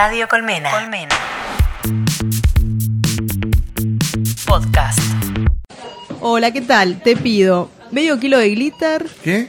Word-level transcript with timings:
Radio 0.00 0.28
Colmena. 0.28 0.70
Colmena. 0.70 1.16
Podcast. 4.46 5.00
Hola, 6.20 6.52
¿qué 6.52 6.60
tal? 6.60 7.02
Te 7.02 7.16
pido 7.16 7.68
medio 7.90 8.20
kilo 8.20 8.38
de 8.38 8.48
glitter. 8.50 9.08
¿Qué? 9.24 9.48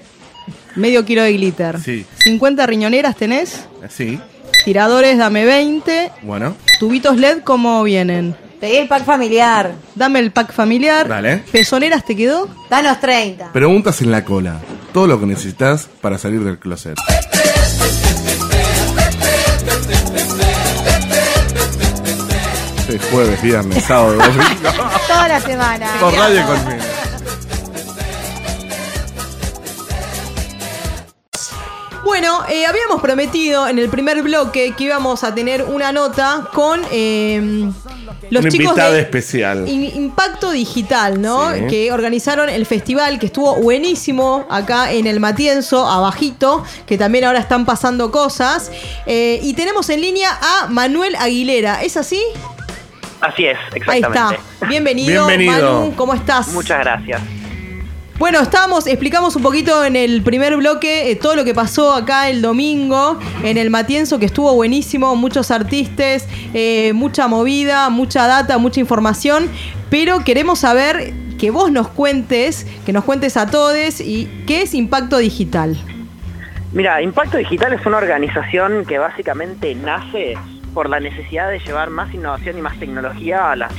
Medio 0.76 1.06
kilo 1.06 1.22
de 1.22 1.34
glitter. 1.34 1.80
Sí. 1.80 2.04
50 2.24 2.66
riñoneras 2.66 3.16
tenés. 3.16 3.68
Sí. 3.90 4.20
Tiradores, 4.66 5.20
dame 5.20 5.46
20. 5.46 6.14
Bueno. 6.23 6.55
Tubitos 6.79 7.18
LED, 7.18 7.43
¿cómo 7.43 7.84
vienen? 7.84 8.36
Pedí 8.59 8.77
el 8.77 8.88
pack 8.88 9.05
familiar. 9.05 9.75
Dame 9.93 10.18
el 10.18 10.31
pack 10.31 10.52
familiar. 10.52 11.07
Dale. 11.07 11.43
¿Pezoneras 11.52 12.04
te 12.04 12.16
quedó? 12.16 12.50
Danos 12.71 13.00
30. 13.00 13.52
Preguntas 13.52 14.02
en 14.02 14.09
la 14.09 14.25
cola. 14.25 14.59
Todo 14.93 15.05
lo 15.05 15.20
que 15.20 15.27
necesitas 15.27 15.88
para 16.02 16.18
salir 16.18 16.43
del 16.43 16.57
closet. 16.57 16.97
Jueves, 22.98 23.41
viernes, 23.41 23.84
sábado, 23.85 24.13
domingo. 24.16 24.70
Toda 25.07 25.27
la 25.27 25.39
semana. 25.39 25.88
Por 25.99 26.13
Radio 26.16 26.45
Colmena. 26.48 26.84
Bueno, 32.03 32.39
eh, 32.49 32.65
habíamos 32.65 33.02
prometido 33.02 33.67
en 33.67 33.77
el 33.77 33.89
primer 33.89 34.23
bloque 34.23 34.73
que 34.75 34.85
íbamos 34.85 35.23
a 35.23 35.35
tener 35.35 35.63
una 35.65 35.91
nota 35.91 36.48
con 36.53 36.81
eh, 36.91 37.70
los 38.31 38.41
Una 38.41 38.49
chicos 38.52 38.75
de 38.75 38.99
especial. 39.01 39.67
In- 39.67 39.84
Impacto 39.95 40.49
Digital, 40.51 41.21
¿no? 41.21 41.53
Sí. 41.53 41.67
Que 41.70 41.91
organizaron 41.91 42.49
el 42.49 42.65
festival 42.65 43.20
que 43.20 43.27
estuvo 43.27 43.55
buenísimo 43.57 44.45
acá 44.49 44.91
en 44.91 45.07
el 45.07 45.20
Matienzo, 45.20 45.87
abajito, 45.87 46.63
que 46.87 46.98
también 46.98 47.26
ahora 47.26 47.40
están 47.40 47.65
pasando 47.65 48.09
cosas. 48.12 48.71
Eh, 49.05 49.40
y 49.43 49.53
tenemos 49.53 49.90
en 49.90 50.01
línea 50.01 50.29
a 50.41 50.67
Manuel 50.67 51.15
Aguilera, 51.15 51.84
¿es 51.84 51.95
así? 51.98 52.21
Así 53.22 53.46
es, 53.46 53.58
Ahí 53.88 54.00
exactamente. 54.00 54.41
está. 54.54 54.66
Bienvenido, 54.68 55.27
Bienvenido. 55.27 55.82
Manu, 55.82 55.96
¿cómo 55.96 56.13
estás? 56.13 56.49
Muchas 56.54 56.80
gracias. 56.80 57.21
Bueno, 58.18 58.41
estábamos, 58.41 58.85
explicamos 58.85 59.38
un 59.38 59.43
poquito 59.43 59.85
en 59.85 59.96
el 59.96 60.21
primer 60.24 60.57
bloque 60.57 61.10
eh, 61.10 61.16
todo 61.16 61.38
lo 61.38 61.46
que 61.46 61.54
pasó 61.54 61.93
acá 61.93 62.30
el 62.30 62.41
domingo 62.41 63.18
en 63.43 63.58
el 63.58 63.70
Matienzo, 63.70 64.19
que 64.19 64.25
estuvo 64.25 64.53
buenísimo, 64.56 65.16
muchos 65.16 65.52
artistas, 65.52 66.28
eh, 66.53 66.91
mucha 66.94 67.30
movida, 67.30 67.90
mucha 67.90 68.28
data, 68.28 68.58
mucha 68.58 68.81
información, 68.81 69.50
pero 69.90 70.19
queremos 70.25 70.59
saber 70.59 71.13
que 71.40 71.50
vos 71.50 71.72
nos 71.72 71.88
cuentes, 71.88 72.68
que 72.86 72.91
nos 72.91 73.06
cuentes 73.06 73.38
a 73.38 73.50
todos 73.50 74.02
y 74.02 74.30
qué 74.46 74.63
es 74.63 74.74
Impacto 74.74 75.18
Digital. 75.18 75.78
Mira, 76.74 77.02
Impacto 77.02 77.38
Digital 77.38 77.72
es 77.72 77.86
una 77.86 77.97
organización 77.97 78.86
que 78.86 78.97
básicamente 78.97 79.74
nace 79.75 80.38
por 80.73 80.89
la 80.89 81.00
necesidad 81.00 81.50
de 81.50 81.59
llevar 81.59 81.89
más 81.89 82.13
innovación 82.13 82.57
y 82.57 82.62
más 82.62 82.78
tecnología 82.79 83.51
a 83.51 83.56
las, 83.56 83.73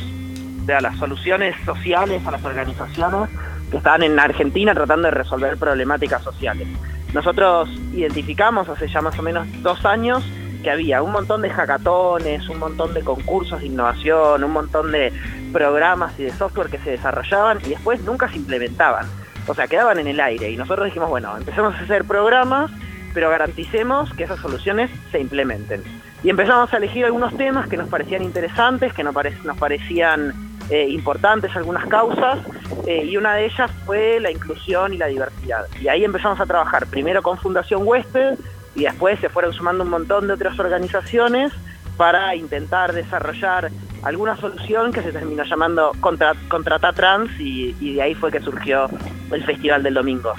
a 0.68 0.80
las 0.80 0.96
soluciones 0.98 1.54
sociales, 1.64 2.26
a 2.26 2.30
las 2.30 2.44
organizaciones 2.44 3.28
que 3.70 3.76
están 3.76 4.02
en 4.02 4.18
Argentina 4.18 4.74
tratando 4.74 5.08
de 5.08 5.12
resolver 5.12 5.56
problemáticas 5.56 6.22
sociales. 6.22 6.68
Nosotros 7.12 7.68
identificamos 7.92 8.68
hace 8.68 8.88
ya 8.88 9.00
más 9.00 9.18
o 9.18 9.22
menos 9.22 9.46
dos 9.62 9.84
años 9.84 10.24
que 10.62 10.70
había 10.70 11.02
un 11.02 11.12
montón 11.12 11.42
de 11.42 11.50
hackatones, 11.50 12.48
un 12.48 12.58
montón 12.58 12.92
de 12.94 13.02
concursos 13.02 13.60
de 13.60 13.66
innovación, 13.66 14.44
un 14.44 14.52
montón 14.52 14.92
de 14.92 15.12
programas 15.52 16.18
y 16.18 16.24
de 16.24 16.30
software 16.30 16.68
que 16.68 16.78
se 16.78 16.90
desarrollaban 16.90 17.58
y 17.64 17.70
después 17.70 18.00
nunca 18.02 18.28
se 18.28 18.36
implementaban. 18.36 19.06
O 19.46 19.54
sea, 19.54 19.66
quedaban 19.66 19.98
en 19.98 20.06
el 20.06 20.20
aire 20.20 20.50
y 20.50 20.56
nosotros 20.56 20.86
dijimos, 20.86 21.08
bueno, 21.08 21.36
empecemos 21.36 21.74
a 21.74 21.78
hacer 21.78 22.04
programas, 22.04 22.70
pero 23.14 23.30
garanticemos 23.30 24.12
que 24.14 24.24
esas 24.24 24.38
soluciones 24.38 24.90
se 25.10 25.18
implementen. 25.18 25.82
Y 26.22 26.30
empezamos 26.30 26.72
a 26.72 26.76
elegir 26.76 27.04
algunos 27.04 27.36
temas 27.36 27.68
que 27.68 27.76
nos 27.76 27.88
parecían 27.88 28.22
interesantes, 28.22 28.92
que 28.92 29.02
nos, 29.02 29.14
pare- 29.14 29.36
nos 29.44 29.56
parecían 29.56 30.34
eh, 30.68 30.86
importantes 30.88 31.54
algunas 31.56 31.86
causas, 31.86 32.38
eh, 32.86 33.04
y 33.04 33.16
una 33.16 33.34
de 33.34 33.46
ellas 33.46 33.70
fue 33.86 34.20
la 34.20 34.30
inclusión 34.30 34.92
y 34.92 34.98
la 34.98 35.06
diversidad. 35.06 35.64
Y 35.80 35.88
ahí 35.88 36.04
empezamos 36.04 36.38
a 36.38 36.46
trabajar 36.46 36.86
primero 36.86 37.22
con 37.22 37.38
Fundación 37.38 37.82
Huésped, 37.84 38.38
y 38.74 38.84
después 38.84 39.18
se 39.18 39.28
fueron 39.28 39.52
sumando 39.52 39.82
un 39.82 39.90
montón 39.90 40.28
de 40.28 40.34
otras 40.34 40.58
organizaciones 40.58 41.52
para 41.96 42.34
intentar 42.36 42.92
desarrollar 42.92 43.70
alguna 44.02 44.36
solución 44.36 44.92
que 44.92 45.02
se 45.02 45.12
terminó 45.12 45.42
llamando 45.44 45.92
Contra- 46.00 46.34
Contrata 46.48 46.92
Trans, 46.92 47.30
y, 47.40 47.74
y 47.80 47.94
de 47.94 48.02
ahí 48.02 48.14
fue 48.14 48.30
que 48.30 48.40
surgió 48.40 48.88
el 49.32 49.44
Festival 49.44 49.82
del 49.82 49.94
Domingo. 49.94 50.34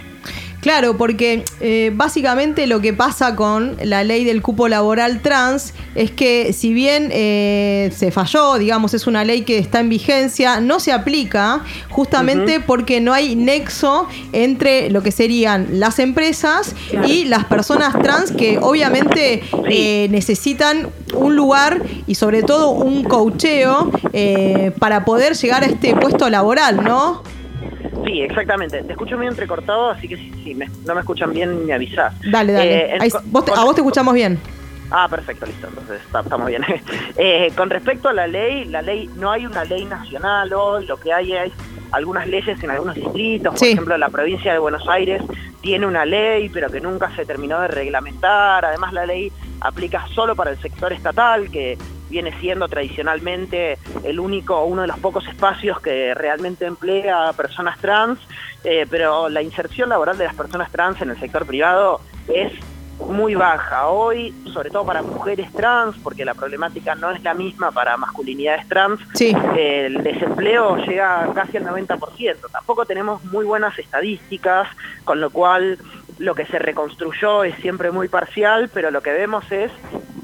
Claro, 0.62 0.96
porque 0.96 1.44
eh, 1.60 1.92
básicamente 1.94 2.68
lo 2.68 2.82
que 2.82 2.94
pasa 2.94 3.36
con 3.36 3.78
la 3.84 4.04
ley 4.04 4.24
del 4.24 4.44
cupo 4.44 4.68
laboral 4.68 5.22
trans 5.22 5.74
es 5.96 6.12
que 6.12 6.54
si 6.54 6.72
bien 6.72 7.10
eh, 7.12 7.92
se 7.96 8.12
falló, 8.12 8.60
digamos, 8.60 8.94
es 8.94 9.08
una 9.08 9.26
ley 9.26 9.42
que 9.42 9.58
está 9.58 9.80
en 9.80 9.90
vigencia, 9.90 10.60
no 10.62 10.80
se 10.80 10.92
aplica 10.92 11.64
justamente 11.90 12.60
porque 12.60 13.02
no 13.02 13.12
hay 13.12 13.36
nexo 13.36 14.08
entre 14.34 14.92
lo 14.92 15.02
que 15.02 15.12
serían 15.12 15.80
las 15.80 15.98
empresas 15.98 16.76
y 17.08 17.26
las 17.26 17.46
personas 17.46 18.00
trans 18.00 18.32
que 18.32 18.60
obviamente 18.60 19.44
eh, 19.68 20.08
necesitan 20.10 20.90
un 21.16 21.36
lugar 21.36 21.82
y 22.08 22.16
sobre 22.16 22.44
todo 22.44 22.70
un 22.70 23.04
coacheo 23.04 23.92
eh, 24.14 24.72
para 24.80 25.06
poder 25.06 25.36
llegar 25.36 25.64
a 25.64 25.66
este 25.66 25.96
puesto 25.96 26.30
laboral, 26.30 26.84
¿no? 26.84 27.24
Sí, 28.12 28.22
exactamente. 28.22 28.84
Te 28.84 28.92
escucho 28.92 29.18
muy 29.18 29.28
entrecortado, 29.28 29.92
así 29.92 30.08
que 30.08 30.18
si, 30.18 30.32
si 30.44 30.54
me- 30.56 30.70
no 30.86 30.94
me 30.96 31.00
escuchan 31.02 31.32
bien, 31.32 31.66
me 31.66 31.74
avisás. 31.74 32.14
Dale, 32.30 32.52
dale. 32.54 32.96
Eh, 32.96 32.98
Ahí- 33.00 33.10
vos 33.26 33.46
te- 33.46 33.52
a 33.54 33.64
vos 33.64 33.74
te 33.74 33.82
escuchamos 33.82 34.14
bien. 34.14 34.38
Ah, 34.90 35.08
perfecto, 35.10 35.46
listo, 35.46 35.68
entonces 35.68 36.02
está- 36.06 36.20
estamos 36.20 36.48
bien. 36.48 36.62
Eh, 37.18 37.52
con 37.56 37.70
respecto 37.70 38.10
a 38.10 38.14
la 38.14 38.28
ley, 38.28 38.66
la 38.66 38.82
ley 38.82 39.10
no 39.16 39.32
hay 39.32 39.46
una 39.46 39.64
ley 39.64 39.86
nacional 39.86 40.52
hoy, 40.54 40.86
lo 40.86 40.98
que 40.98 41.14
hay 41.14 41.32
es 41.34 41.54
algunas 41.92 42.28
leyes 42.28 42.62
en 42.62 42.70
algunos 42.72 42.96
distritos, 42.96 43.52
por 43.54 43.60
Sí. 43.60 43.72
ejemplo, 43.72 43.98
la 43.98 44.10
provincia 44.10 44.52
de 44.52 44.60
Buenos 44.60 44.86
Aires 44.90 45.22
tiene 45.62 45.86
una 45.86 46.04
ley, 46.06 46.50
pero 46.50 46.70
que 46.70 46.82
nunca 46.82 47.16
se 47.16 47.26
terminó 47.26 47.62
de 47.62 47.68
reglamentar, 47.70 48.66
además 48.66 48.92
la 48.92 49.06
ley 49.06 49.32
aplica 49.62 50.06
solo 50.14 50.36
para 50.36 50.52
el 50.52 50.58
sector 50.60 50.92
estatal, 50.92 51.50
que 51.52 51.78
viene 52.12 52.38
siendo 52.40 52.68
tradicionalmente 52.68 53.80
el 54.04 54.20
único 54.20 54.58
o 54.58 54.66
uno 54.66 54.84
de 54.84 54.90
los 54.90 55.00
pocos 55.00 55.28
espacios 55.28 55.80
que 55.80 56.14
realmente 56.14 56.66
emplea 56.66 57.30
a 57.30 57.34
personas 57.34 57.80
trans, 57.80 58.20
eh, 58.64 58.86
pero 58.90 59.30
la 59.30 59.42
inserción 59.42 59.90
laboral 59.90 60.18
de 60.18 60.26
las 60.26 60.36
personas 60.36 60.72
trans 60.72 61.02
en 61.02 61.10
el 61.10 61.20
sector 61.20 61.46
privado 61.46 62.02
es 62.28 62.52
muy 63.08 63.34
baja 63.34 63.88
hoy, 63.88 64.34
sobre 64.54 64.70
todo 64.70 64.86
para 64.86 65.02
mujeres 65.02 65.52
trans, 65.54 65.96
porque 66.04 66.24
la 66.24 66.36
problemática 66.36 66.94
no 66.94 67.10
es 67.10 67.24
la 67.24 67.34
misma 67.34 67.72
para 67.72 67.98
masculinidades 67.98 68.68
trans. 68.68 69.00
Sí. 69.14 69.36
Eh, 69.58 69.88
El 69.88 70.04
desempleo 70.04 70.78
llega 70.78 71.28
casi 71.34 71.58
al 71.58 71.64
90%. 71.64 72.52
Tampoco 72.52 72.86
tenemos 72.86 73.24
muy 73.26 73.46
buenas 73.46 73.80
estadísticas, 73.80 74.68
con 75.04 75.20
lo 75.20 75.32
cual 75.32 75.80
lo 76.20 76.36
que 76.36 76.46
se 76.46 76.60
reconstruyó 76.60 77.44
es 77.44 77.56
siempre 77.56 77.90
muy 77.90 78.08
parcial, 78.08 78.70
pero 78.72 78.92
lo 78.92 79.02
que 79.02 79.12
vemos 79.12 79.52
es 79.52 79.72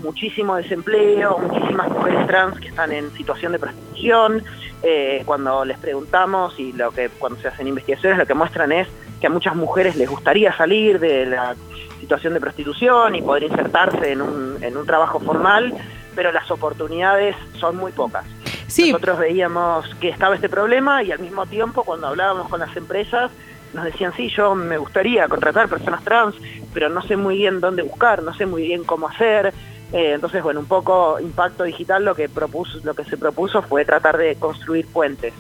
muchísimo 0.07 0.55
desempleo, 0.55 1.37
muchísimas 1.37 1.89
mujeres 1.89 2.25
trans 2.27 2.57
que 2.61 2.69
están 2.69 2.93
en 2.93 3.11
situación 3.11 3.51
de 3.51 3.59
prostitución. 3.59 4.41
Eh, 4.81 5.23
cuando 5.25 5.65
les 5.65 5.77
preguntamos 5.77 6.57
y 6.57 6.71
lo 6.71 6.91
que 6.91 7.09
cuando 7.09 7.37
se 7.41 7.49
hacen 7.49 7.67
investigaciones 7.67 8.17
lo 8.17 8.25
que 8.25 8.33
muestran 8.33 8.71
es 8.71 8.87
que 9.19 9.27
a 9.27 9.29
muchas 9.29 9.55
mujeres 9.55 9.95
les 9.97 10.09
gustaría 10.09 10.55
salir 10.55 10.99
de 10.99 11.25
la 11.25 11.55
situación 11.99 12.33
de 12.35 12.39
prostitución 12.39 13.15
y 13.15 13.21
poder 13.21 13.43
insertarse 13.43 14.13
en 14.13 14.21
un, 14.21 14.63
en 14.63 14.77
un 14.77 14.85
trabajo 14.85 15.19
formal, 15.19 15.73
pero 16.15 16.31
las 16.31 16.49
oportunidades 16.51 17.35
son 17.59 17.75
muy 17.75 17.91
pocas. 17.91 18.23
Sí, 18.67 18.91
Nosotros 18.91 19.19
veíamos 19.19 19.93
que 19.95 20.09
estaba 20.09 20.35
este 20.35 20.47
problema 20.47 21.03
y 21.03 21.11
al 21.11 21.19
mismo 21.19 21.45
tiempo 21.47 21.83
cuando 21.83 22.07
hablábamos 22.07 22.47
con 22.47 22.59
las 22.61 22.75
empresas 22.77 23.31
nos 23.73 23.83
decían, 23.83 24.13
sí, 24.15 24.29
yo 24.29 24.55
me 24.55 24.77
gustaría 24.77 25.27
contratar 25.27 25.67
personas 25.67 26.03
trans, 26.03 26.35
pero 26.73 26.89
no 26.89 27.01
sé 27.01 27.17
muy 27.17 27.37
bien 27.37 27.59
dónde 27.59 27.81
buscar, 27.81 28.23
no 28.23 28.33
sé 28.33 28.45
muy 28.45 28.63
bien 28.63 28.83
cómo 28.83 29.07
hacer. 29.07 29.53
Eh, 29.93 30.11
entonces, 30.13 30.43
bueno, 30.43 30.59
un 30.59 30.65
poco 30.65 31.19
impacto 31.19 31.63
digital 31.63 32.03
lo 32.03 32.13
que 32.15 32.27
propuso, 32.27 32.79
lo 32.83 32.93
que 32.93 33.03
se 33.05 33.17
propuso 33.17 33.61
fue 33.61 33.85
tratar 33.85 34.17
de 34.17 34.35
construir 34.35 34.85
puentes. 34.87 35.33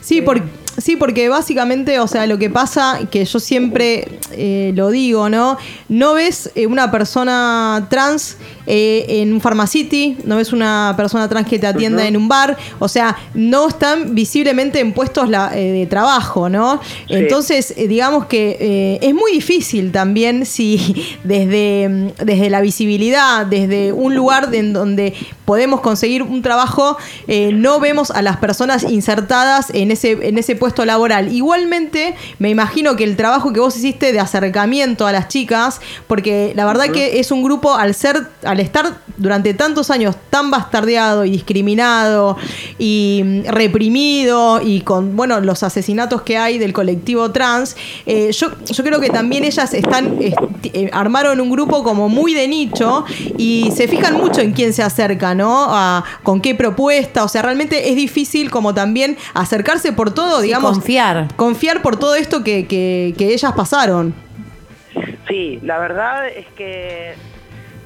Sí, 0.00 0.22
por- 0.22 0.40
sí, 0.78 0.96
porque 0.96 1.28
básicamente, 1.28 1.98
o 2.00 2.06
sea, 2.08 2.26
lo 2.26 2.38
que 2.38 2.50
pasa, 2.50 3.00
que 3.10 3.24
yo 3.24 3.38
siempre 3.38 4.18
eh, 4.32 4.72
lo 4.74 4.90
digo, 4.90 5.28
¿no? 5.28 5.56
No 5.88 6.14
ves 6.14 6.50
eh, 6.54 6.66
una 6.66 6.90
persona 6.90 7.86
trans 7.90 8.36
eh, 8.66 9.04
en 9.20 9.32
un 9.32 9.40
pharmacity, 9.40 10.16
no 10.24 10.36
ves 10.36 10.52
una 10.52 10.94
persona 10.96 11.28
trans 11.28 11.46
que 11.48 11.58
te 11.58 11.66
atienda 11.66 12.06
en 12.08 12.16
un 12.16 12.28
bar, 12.28 12.56
o 12.78 12.88
sea, 12.88 13.16
no 13.34 13.68
están 13.68 14.14
visiblemente 14.14 14.80
en 14.80 14.92
puestos 14.92 15.28
la- 15.28 15.50
eh, 15.56 15.70
de 15.72 15.86
trabajo, 15.86 16.48
¿no? 16.48 16.80
Entonces, 17.08 17.74
digamos 17.76 18.26
que 18.26 18.98
es 19.00 19.14
muy 19.14 19.32
difícil 19.32 19.92
también 19.92 20.44
si 20.46 20.78
desde, 21.24 22.12
desde 22.24 22.50
la 22.50 22.60
visibilidad, 22.60 23.46
desde 23.46 23.92
un 23.92 24.14
lugar 24.14 24.50
de- 24.50 24.58
en 24.58 24.72
donde 24.72 25.14
podemos 25.44 25.80
conseguir 25.82 26.22
un 26.22 26.40
trabajo, 26.42 26.96
no 27.52 27.78
vemos 27.80 28.10
a 28.10 28.22
las 28.22 28.38
personas 28.38 28.82
insertadas 28.84 29.66
en 29.74 29.90
ese, 29.90 30.12
en 30.22 30.38
ese 30.38 30.56
puesto 30.56 30.63
puesto 30.64 30.84
laboral. 30.86 31.24
Igualmente, 31.30 32.14
me 32.38 32.48
imagino 32.48 32.96
que 32.96 33.04
el 33.04 33.16
trabajo 33.16 33.52
que 33.52 33.60
vos 33.60 33.76
hiciste 33.76 34.12
de 34.12 34.20
acercamiento 34.20 35.06
a 35.06 35.12
las 35.12 35.28
chicas, 35.28 35.80
porque 36.06 36.52
la 36.56 36.64
verdad 36.64 36.86
que 36.90 37.20
es 37.20 37.30
un 37.30 37.42
grupo 37.42 37.74
al 37.74 37.92
ser, 37.94 38.26
al 38.44 38.60
estar 38.60 38.84
durante 39.18 39.52
tantos 39.52 39.90
años 39.90 40.16
tan 40.30 40.50
bastardeado 40.50 41.24
y 41.26 41.30
discriminado 41.30 42.36
y 42.78 43.20
mm, 43.24 43.44
reprimido 43.48 44.60
y 44.62 44.80
con 44.80 45.16
bueno 45.16 45.40
los 45.40 45.62
asesinatos 45.62 46.22
que 46.22 46.38
hay 46.38 46.56
del 46.58 46.72
colectivo 46.72 47.30
trans, 47.30 47.76
eh, 48.06 48.30
yo, 48.32 48.48
yo 48.64 48.82
creo 48.84 49.00
que 49.00 49.10
también 49.10 49.44
ellas 49.44 49.74
están 49.74 50.16
est- 50.20 50.36
eh, 50.72 50.88
armaron 50.92 51.40
un 51.40 51.50
grupo 51.50 51.82
como 51.84 52.08
muy 52.08 52.32
de 52.32 52.48
nicho 52.48 53.04
y 53.36 53.70
se 53.76 53.86
fijan 53.88 54.14
mucho 54.14 54.40
en 54.40 54.52
quién 54.52 54.72
se 54.72 54.82
acerca, 54.82 55.34
¿no? 55.34 55.66
A, 55.68 56.04
con 56.22 56.40
qué 56.40 56.54
propuesta, 56.54 57.22
o 57.24 57.28
sea, 57.28 57.42
realmente 57.42 57.90
es 57.90 57.96
difícil 57.96 58.50
como 58.50 58.72
también 58.72 59.16
acercarse 59.34 59.92
por 59.92 60.12
todo, 60.12 60.40
Sí, 60.40 60.48
digamos, 60.56 60.72
confiar. 60.78 61.28
confiar 61.36 61.82
por 61.82 61.96
todo 61.96 62.14
esto 62.14 62.42
que, 62.44 62.66
que- 62.66 63.14
que 63.18 63.32
ellas 63.34 63.52
pasaron. 63.52 64.14
Sí, 65.28 65.58
la 65.62 65.78
verdad 65.78 66.28
es 66.28 66.46
que 66.56 67.14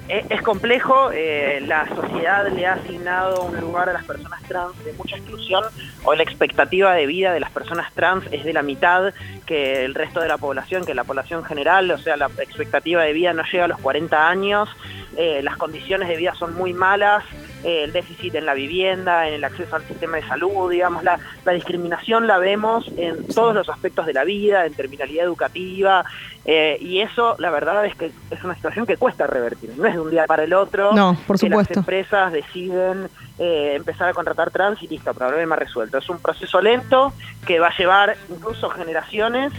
es 0.09 0.43
complejo. 0.43 1.11
eh, 1.13 1.63
la 1.67 1.87
sociedad 1.89 2.49
le 2.51 2.67
ha 2.67 2.75
asignado 2.75 3.43
un 3.45 3.61
lugar 3.61 3.89
a 3.91 3.93
las 3.93 4.05
personas 4.05 4.43
trans 4.49 4.73
de 4.85 4.93
mucha 4.95 5.17
exclusión. 5.17 5.65
Hoy 6.05 6.17
la 6.17 6.23
expectativa 6.23 6.95
de 6.95 7.07
vida 7.07 7.33
de 7.33 7.41
las 7.41 7.51
personas 7.51 7.93
trans 7.95 8.25
es 8.33 8.45
de 8.45 8.53
la 8.53 8.63
mitad 8.63 9.13
que 9.47 9.85
el 9.85 9.95
resto 9.95 10.21
de 10.21 10.29
la 10.29 10.39
población, 10.39 10.85
que 10.85 10.95
la 10.95 11.05
población 11.05 11.45
general. 11.45 11.91
O 11.91 11.99
sea, 11.99 12.17
la 12.17 12.27
expectativa 12.39 13.03
de 13.03 13.13
vida 13.13 13.33
no 13.35 13.43
llega 13.51 13.65
a 13.65 13.69
los 13.69 13.79
40 13.81 14.29
años. 14.29 14.69
eh, 15.17 15.41
las 15.43 15.57
condiciones 15.57 16.09
de 16.09 16.17
vida 16.17 16.35
son 16.35 16.55
muy 16.55 16.73
malas. 16.73 17.25
Eh, 17.65 17.85
el 17.85 17.93
déficit 17.93 18.35
en 18.35 18.47
la 18.47 18.55
vivienda, 18.55 19.29
en 19.29 19.35
el 19.35 19.45
acceso 19.45 19.77
al 19.77 19.85
sistema 19.87 20.17
de 20.17 20.23
salud, 20.25 20.71
digamos, 20.71 21.03
la, 21.03 21.19
la 21.45 21.53
discriminación 21.53 22.27
la 22.27 22.39
vemos 22.39 22.91
en 22.97 23.27
todos 23.29 23.55
los 23.55 23.69
aspectos 23.69 24.07
de 24.07 24.13
la 24.13 24.25
vida, 24.25 24.67
en 24.67 24.75
terminalidad 24.75 25.25
educativa, 25.25 26.05
eh, 26.45 26.79
y 26.81 27.01
eso 27.01 27.37
la 27.39 27.51
verdad 27.51 27.85
es 27.85 27.95
que 27.95 28.11
es 28.31 28.45
una 28.45 28.55
situación 28.55 28.87
que 28.87 28.97
cuesta 28.97 29.27
revertir, 29.27 29.71
no 29.77 29.87
es 29.87 29.95
de 29.95 30.01
un 30.01 30.11
día 30.11 30.27
para 30.27 30.45
el 30.45 30.55
otro. 30.55 30.93
No, 30.93 31.17
por 31.27 31.39
que 31.39 31.47
supuesto. 31.47 31.75
Las 31.75 31.79
empresas 31.79 32.33
deciden 32.33 33.09
eh, 33.39 33.75
empezar 33.77 34.09
a 34.09 34.15
contratar 34.15 34.51
trans 34.51 34.83
y 34.83 34.89
listo, 34.89 35.13
problema 35.13 35.57
resuelto. 35.57 35.99
Es 35.99 36.09
un 36.09 36.19
proceso 36.19 36.61
lento 36.61 37.13
que 37.47 37.59
va 37.59 37.69
a 37.69 37.77
llevar 37.77 38.17
incluso 38.31 38.71
generaciones. 38.71 39.53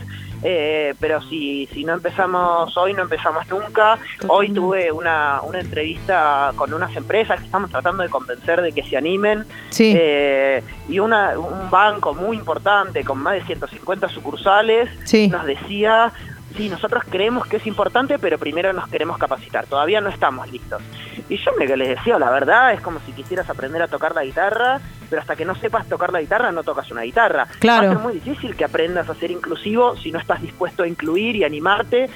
Eh, 0.43 0.93
pero 0.99 1.21
si, 1.23 1.67
si 1.73 1.83
no 1.83 1.93
empezamos 1.93 2.75
hoy, 2.77 2.93
no 2.93 3.03
empezamos 3.03 3.47
nunca. 3.47 3.97
Hoy 4.27 4.51
tuve 4.51 4.91
una, 4.91 5.41
una 5.43 5.59
entrevista 5.59 6.51
con 6.55 6.73
unas 6.73 6.95
empresas 6.95 7.39
que 7.39 7.45
estamos 7.45 7.69
tratando 7.71 8.03
de 8.03 8.09
convencer 8.09 8.61
de 8.61 8.71
que 8.71 8.83
se 8.83 8.97
animen. 8.97 9.45
Sí. 9.69 9.93
Eh, 9.97 10.63
y 10.87 10.99
una, 10.99 11.37
un 11.37 11.69
banco 11.69 12.13
muy 12.13 12.37
importante 12.37 13.03
con 13.03 13.19
más 13.19 13.33
de 13.35 13.43
150 13.43 14.09
sucursales 14.09 14.89
Sí. 15.05 15.27
nos 15.27 15.45
decía, 15.45 16.11
sí, 16.55 16.69
nosotros 16.69 17.03
creemos 17.09 17.47
que 17.47 17.57
es 17.57 17.67
importante, 17.67 18.19
pero 18.19 18.37
primero 18.37 18.73
nos 18.73 18.87
queremos 18.87 19.17
capacitar, 19.17 19.65
todavía 19.67 20.01
no 20.01 20.09
estamos 20.09 20.51
listos. 20.51 20.81
Y 21.29 21.37
yo 21.37 21.51
me 21.57 21.67
que 21.67 21.77
les 21.77 21.89
decía, 21.89 22.17
la 22.17 22.29
verdad, 22.31 22.73
es 22.73 22.81
como 22.81 22.99
si 23.05 23.11
quisieras 23.11 23.49
aprender 23.49 23.81
a 23.81 23.87
tocar 23.87 24.15
la 24.15 24.23
guitarra, 24.23 24.79
pero 25.09 25.21
hasta 25.21 25.35
que 25.35 25.45
no 25.45 25.55
sepas 25.55 25.87
tocar 25.87 26.11
la 26.11 26.21
guitarra 26.21 26.51
no 26.51 26.63
tocas 26.63 26.89
una 26.91 27.01
guitarra. 27.01 27.47
Claro. 27.59 27.87
Va 27.87 27.91
a 27.91 27.95
ser 27.95 28.03
muy 28.03 28.13
difícil 28.13 28.55
que 28.55 28.65
aprendas 28.65 29.09
a 29.09 29.15
ser 29.15 29.31
inclusivo 29.31 29.95
si 29.95 30.11
no 30.11 30.19
estás 30.19 30.41
dispuesto 30.41 30.83
a 30.83 30.87
incluir 30.87 31.35
y 31.35 31.43
animarte. 31.43 32.09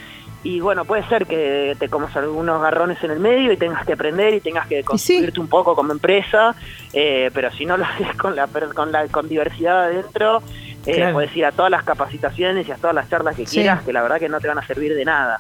Y 0.44 0.60
bueno, 0.60 0.84
puede 0.84 1.08
ser 1.08 1.26
que 1.26 1.76
te 1.80 1.88
comas 1.88 2.16
algunos 2.18 2.62
garrones 2.62 3.02
en 3.02 3.12
el 3.12 3.20
medio 3.20 3.54
y 3.54 3.58
tengas 3.58 3.86
que 3.86 3.94
aprender 3.94 4.34
y 4.34 4.42
tengas 4.42 4.68
que 4.68 4.84
construirte 4.84 5.40
un 5.40 5.48
poco 5.48 5.74
como 5.74 5.94
empresa, 5.94 6.54
eh, 6.92 7.32
pero 7.34 7.50
si 7.52 7.66
no 7.66 7.78
lo 7.78 7.86
haces 7.86 8.14
con 8.18 8.36
la 8.36 8.48
con 8.48 8.92
la 8.92 9.08
con 9.08 9.30
diversidad 9.30 9.86
adentro, 9.86 10.44
eh, 10.86 10.94
Claro. 10.96 11.14
puedes 11.14 11.36
ir 11.36 11.46
a 11.46 11.52
todas 11.52 11.72
las 11.72 11.84
capacitaciones 11.84 12.68
y 12.68 12.72
a 12.72 12.76
todas 12.76 12.96
las 12.96 13.10
charlas 13.10 13.36
que 13.36 13.46
Sí. 13.46 13.58
quieras, 13.58 13.82
que 13.84 13.94
la 13.94 14.02
verdad 14.02 14.20
que 14.20 14.30
no 14.30 14.40
te 14.40 14.48
van 14.48 14.58
a 14.60 14.66
servir 14.68 14.94
de 14.96 15.06
nada. 15.06 15.40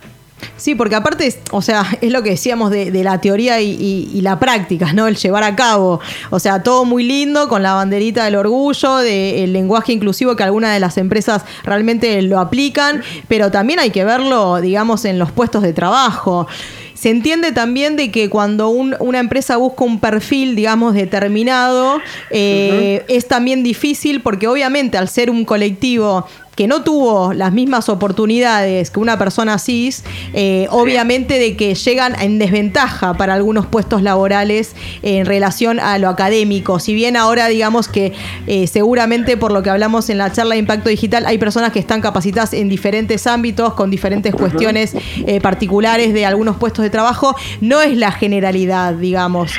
Sí, 0.57 0.75
porque 0.75 0.95
aparte, 0.95 1.33
o 1.51 1.61
sea, 1.61 1.83
es 2.01 2.11
lo 2.11 2.21
que 2.21 2.31
decíamos 2.31 2.69
de, 2.69 2.91
de 2.91 3.03
la 3.03 3.19
teoría 3.19 3.59
y, 3.61 3.71
y- 3.71 4.09
y 4.13 4.21
la 4.21 4.39
práctica, 4.39 4.93
¿no? 4.93 5.07
El 5.07 5.15
llevar 5.15 5.43
a 5.43 5.55
cabo. 5.55 5.99
O 6.29 6.39
sea, 6.39 6.61
todo 6.63 6.85
muy 6.85 7.03
lindo 7.03 7.47
con 7.49 7.63
la 7.63 7.73
banderita 7.73 8.25
del 8.25 8.35
orgullo, 8.35 8.97
del 8.97 9.51
lenguaje 9.53 9.93
inclusivo 9.93 10.35
que 10.35 10.43
algunas 10.43 10.73
de 10.73 10.79
las 10.79 10.97
empresas 10.97 11.43
realmente 11.63 12.21
lo 12.21 12.39
aplican, 12.39 13.01
pero 13.27 13.51
también 13.51 13.79
hay 13.79 13.89
que 13.91 14.05
verlo, 14.05 14.61
digamos, 14.61 15.05
en 15.05 15.17
los 15.17 15.31
puestos 15.31 15.63
de 15.63 15.73
trabajo. 15.73 16.47
Se 16.93 17.09
entiende 17.09 17.51
también 17.51 17.95
de 17.95 18.11
que 18.11 18.29
cuando 18.29 18.69
un- 18.69 18.95
una 18.99 19.19
empresa 19.19 19.57
busca 19.57 19.83
un 19.83 19.99
perfil, 19.99 20.55
digamos, 20.55 20.93
determinado, 20.93 21.99
eh, 22.29 23.03
es 23.07 23.27
también 23.27 23.63
difícil 23.63 24.21
porque 24.21 24.47
obviamente 24.47 24.97
al 24.97 25.09
ser 25.09 25.29
un 25.29 25.43
colectivo 25.45 26.25
que 26.55 26.67
no 26.67 26.83
tuvo 26.83 27.33
las 27.33 27.51
mismas 27.51 27.89
oportunidades 27.89 28.91
que 28.91 28.99
una 28.99 29.17
persona 29.17 29.57
cis, 29.57 30.03
eh, 30.33 30.67
obviamente 30.69 31.39
de 31.39 31.55
que 31.55 31.75
llegan 31.75 32.19
en 32.19 32.39
desventaja 32.39 33.15
para 33.15 33.33
algunos 33.33 33.65
puestos 33.65 34.01
laborales 34.01 34.75
en 35.01 35.25
relación 35.25 35.79
a 35.79 35.97
lo 35.97 36.09
académico. 36.09 36.79
Si 36.79 36.93
bien 36.93 37.17
ahora 37.17 37.47
digamos 37.47 37.87
que 37.87 38.13
eh, 38.47 38.67
seguramente 38.67 39.37
por 39.37 39.51
lo 39.51 39.63
que 39.63 39.69
hablamos 39.69 40.09
en 40.09 40.17
la 40.17 40.31
charla 40.31 40.55
de 40.55 40.59
impacto 40.59 40.89
digital 40.89 41.25
hay 41.25 41.37
personas 41.37 41.71
que 41.71 41.79
están 41.79 42.01
capacitadas 42.01 42.53
en 42.53 42.69
diferentes 42.69 43.27
ámbitos, 43.27 43.73
con 43.73 43.89
diferentes 43.89 44.33
cuestiones 44.33 44.95
eh, 45.25 45.41
particulares 45.41 46.13
de 46.13 46.25
algunos 46.25 46.57
puestos 46.57 46.83
de 46.83 46.89
trabajo, 46.89 47.35
no 47.61 47.81
es 47.81 47.97
la 47.97 48.11
generalidad, 48.11 48.93
digamos. 48.93 49.51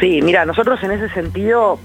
Sí, 0.00 0.20
mira, 0.22 0.44
nosotros 0.44 0.82
en 0.82 0.90
ese 0.90 1.08
sentido, 1.10 1.78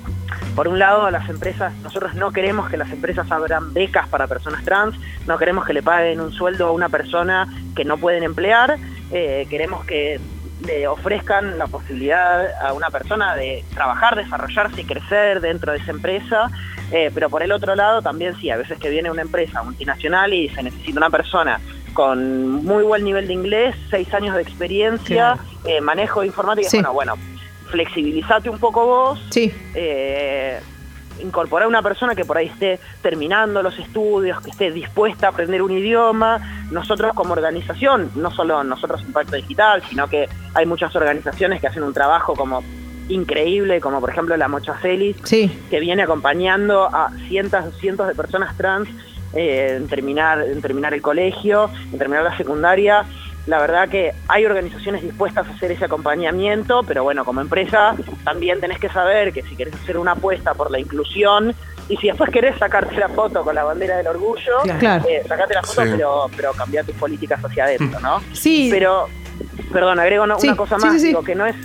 por 0.59 0.67
un 0.67 0.77
lado, 0.77 1.09
las 1.09 1.29
empresas, 1.29 1.73
nosotros 1.83 2.15
no 2.15 2.33
queremos 2.33 2.69
que 2.69 2.75
las 2.75 2.91
empresas 2.91 3.31
abran 3.31 3.73
becas 3.73 4.09
para 4.09 4.27
personas 4.27 4.61
trans, 4.65 4.93
no 5.25 5.37
queremos 5.37 5.65
que 5.65 5.71
le 5.71 5.81
paguen 5.81 6.19
un 6.19 6.33
sueldo 6.33 6.67
a 6.67 6.71
una 6.73 6.89
persona 6.89 7.47
que 7.77 7.85
no 7.85 7.97
pueden 7.97 8.23
emplear, 8.23 8.77
eh, 9.09 9.47
queremos 9.49 9.85
que 9.85 10.19
le 10.67 10.85
ofrezcan 10.85 11.57
la 11.57 11.67
posibilidad 11.67 12.61
a 12.61 12.73
una 12.73 12.89
persona 12.89 13.37
de 13.37 13.63
trabajar, 13.73 14.17
desarrollarse 14.17 14.81
y 14.81 14.83
crecer 14.83 15.39
dentro 15.39 15.71
de 15.71 15.77
esa 15.77 15.91
empresa, 15.91 16.51
eh, 16.91 17.09
pero 17.13 17.29
por 17.29 17.41
el 17.41 17.53
otro 17.53 17.73
lado 17.73 18.01
también 18.01 18.35
sí, 18.35 18.49
a 18.49 18.57
veces 18.57 18.77
que 18.79 18.89
viene 18.89 19.09
una 19.09 19.21
empresa 19.21 19.63
multinacional 19.63 20.33
y 20.33 20.49
se 20.49 20.61
necesita 20.61 20.99
una 20.99 21.09
persona 21.09 21.61
con 21.93 22.65
muy 22.65 22.83
buen 22.83 23.05
nivel 23.05 23.27
de 23.27 23.33
inglés, 23.33 23.77
seis 23.89 24.13
años 24.13 24.35
de 24.35 24.41
experiencia, 24.41 25.37
eh, 25.63 25.79
manejo 25.79 26.19
de 26.19 26.27
informática, 26.27 26.69
Sí. 26.69 26.81
bueno, 26.81 26.91
bueno, 26.91 27.38
flexibilizate 27.69 28.49
un 28.49 28.59
poco 28.59 28.85
vos, 28.85 29.19
Sí. 29.29 29.51
eh, 29.75 30.59
incorporar 31.21 31.67
una 31.67 31.81
persona 31.81 32.15
que 32.15 32.23
por 32.23 32.37
ahí 32.37 32.47
esté 32.47 32.79
terminando 33.01 33.61
los 33.61 33.77
estudios, 33.77 34.41
que 34.41 34.51
esté 34.51 34.71
dispuesta 34.71 35.27
a 35.27 35.29
aprender 35.31 35.61
un 35.61 35.71
idioma. 35.71 36.39
Nosotros 36.71 37.11
como 37.13 37.33
organización, 37.33 38.09
no 38.15 38.31
solo 38.31 38.63
nosotros 38.63 39.01
Impacto 39.01 39.35
Digital, 39.35 39.83
sino 39.89 40.07
que 40.07 40.29
hay 40.53 40.65
muchas 40.65 40.95
organizaciones 40.95 41.59
que 41.59 41.67
hacen 41.67 41.83
un 41.83 41.93
trabajo 41.93 42.35
como 42.35 42.63
increíble, 43.09 43.81
como 43.81 43.99
por 43.99 44.11
ejemplo 44.11 44.37
la 44.37 44.47
Mocha 44.47 44.75
Celis, 44.81 45.17
Sí. 45.23 45.51
que 45.69 45.79
viene 45.79 46.03
acompañando 46.03 46.85
a 46.85 47.09
cientos, 47.27 47.65
cientos 47.79 48.07
de 48.07 48.15
personas 48.15 48.55
trans 48.55 48.87
eh, 49.33 49.75
en, 49.77 49.87
terminar, 49.87 50.41
en 50.41 50.61
terminar 50.61 50.93
el 50.93 51.01
colegio, 51.01 51.69
en 51.91 51.97
terminar 51.99 52.23
la 52.23 52.35
secundaria. 52.37 53.03
La 53.49 53.57
verdad 53.59 53.89
que 53.89 54.13
hay 54.27 54.45
organizaciones 54.45 55.01
dispuestas 55.01 55.47
a 55.47 55.51
hacer 55.51 55.71
ese 55.71 55.85
acompañamiento, 55.85 56.83
pero 56.83 57.01
bueno, 57.03 57.25
como 57.25 57.41
empresa 57.41 57.95
también 58.23 58.59
tenés 58.61 58.77
que 58.77 58.89
saber 58.89 59.33
que 59.33 59.41
si 59.41 59.55
querés 59.55 59.73
hacer 59.73 59.97
una 59.97 60.11
apuesta 60.11 60.53
por 60.53 60.69
la 60.69 60.77
inclusión 60.79 61.55
y 61.87 61.97
si 61.97 62.05
después 62.07 62.29
querés 62.29 62.55
sacarte 62.59 62.95
la 62.97 63.09
foto 63.09 63.41
con 63.43 63.55
la 63.55 63.63
bandera 63.63 63.97
del 63.97 64.05
orgullo, 64.05 64.59
Claro. 64.77 65.03
eh, 65.09 65.23
sacate 65.27 65.55
la 65.55 65.63
foto, 65.63 65.81
Sí. 65.83 65.89
pero, 65.93 66.29
pero 66.37 66.51
cambiar 66.53 66.85
tus 66.85 66.93
políticas 66.97 67.43
hacia 67.43 67.63
adentro, 67.63 67.99
¿no? 68.01 68.21
Sí. 68.33 68.67
Pero, 68.71 69.07
perdón, 69.73 69.99
agrego 69.99 70.25
Sí, 70.37 70.47
una 70.47 70.55
cosa 70.55 70.75
sí, 70.77 70.85
más, 70.85 70.93
sí, 70.93 70.99
sí. 70.99 71.07
digo 71.07 71.23
que 71.23 71.33
no 71.33 71.47
es, 71.47 71.55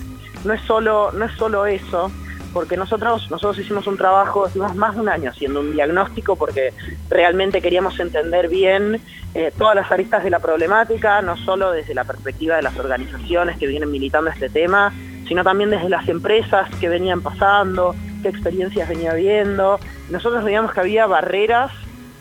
no 0.47 0.55
es 0.55 0.63
solo, 0.63 1.13
no 1.13 1.27
es 1.27 1.33
solo 1.33 1.67
eso, 1.67 2.11
porque 2.55 2.77
nosotros, 2.77 3.31
nosotros 3.31 3.59
hicimos 3.59 3.87
un 3.87 3.99
trabajo, 3.99 4.47
hicimos 4.49 4.75
más 4.77 4.95
de 4.95 5.01
un 5.03 5.09
año 5.11 5.31
haciendo 5.31 5.61
un 5.61 5.73
diagnóstico 5.73 6.37
porque 6.37 6.73
realmente 7.11 7.61
queríamos 7.61 7.99
entender 8.01 8.49
bien 8.49 9.01
eh, 9.35 9.53
todas 9.59 9.75
las 9.75 9.91
aristas 9.91 10.23
de 10.23 10.31
la 10.31 10.39
problemática, 10.39 11.21
no 11.21 11.37
solo 11.37 11.73
desde 11.73 11.93
la 11.93 12.05
perspectiva 12.05 12.57
de 12.57 12.63
las 12.63 12.79
organizaciones 12.79 13.59
que 13.59 13.67
vienen 13.67 13.91
militando 13.91 14.31
este 14.31 14.49
tema, 14.49 14.95
sino 15.27 15.43
también 15.43 15.71
desde 15.71 15.89
las 15.89 16.09
empresas 16.09 16.71
que 16.81 16.89
venían 16.89 17.21
pasando, 17.21 17.95
qué 18.23 18.29
experiencias 18.29 18.89
venía 18.89 19.13
viendo. 19.15 19.81
Nosotros 20.09 20.45
veíamos 20.45 20.73
que 20.73 20.81
había 20.81 21.07
barreras 21.07 21.73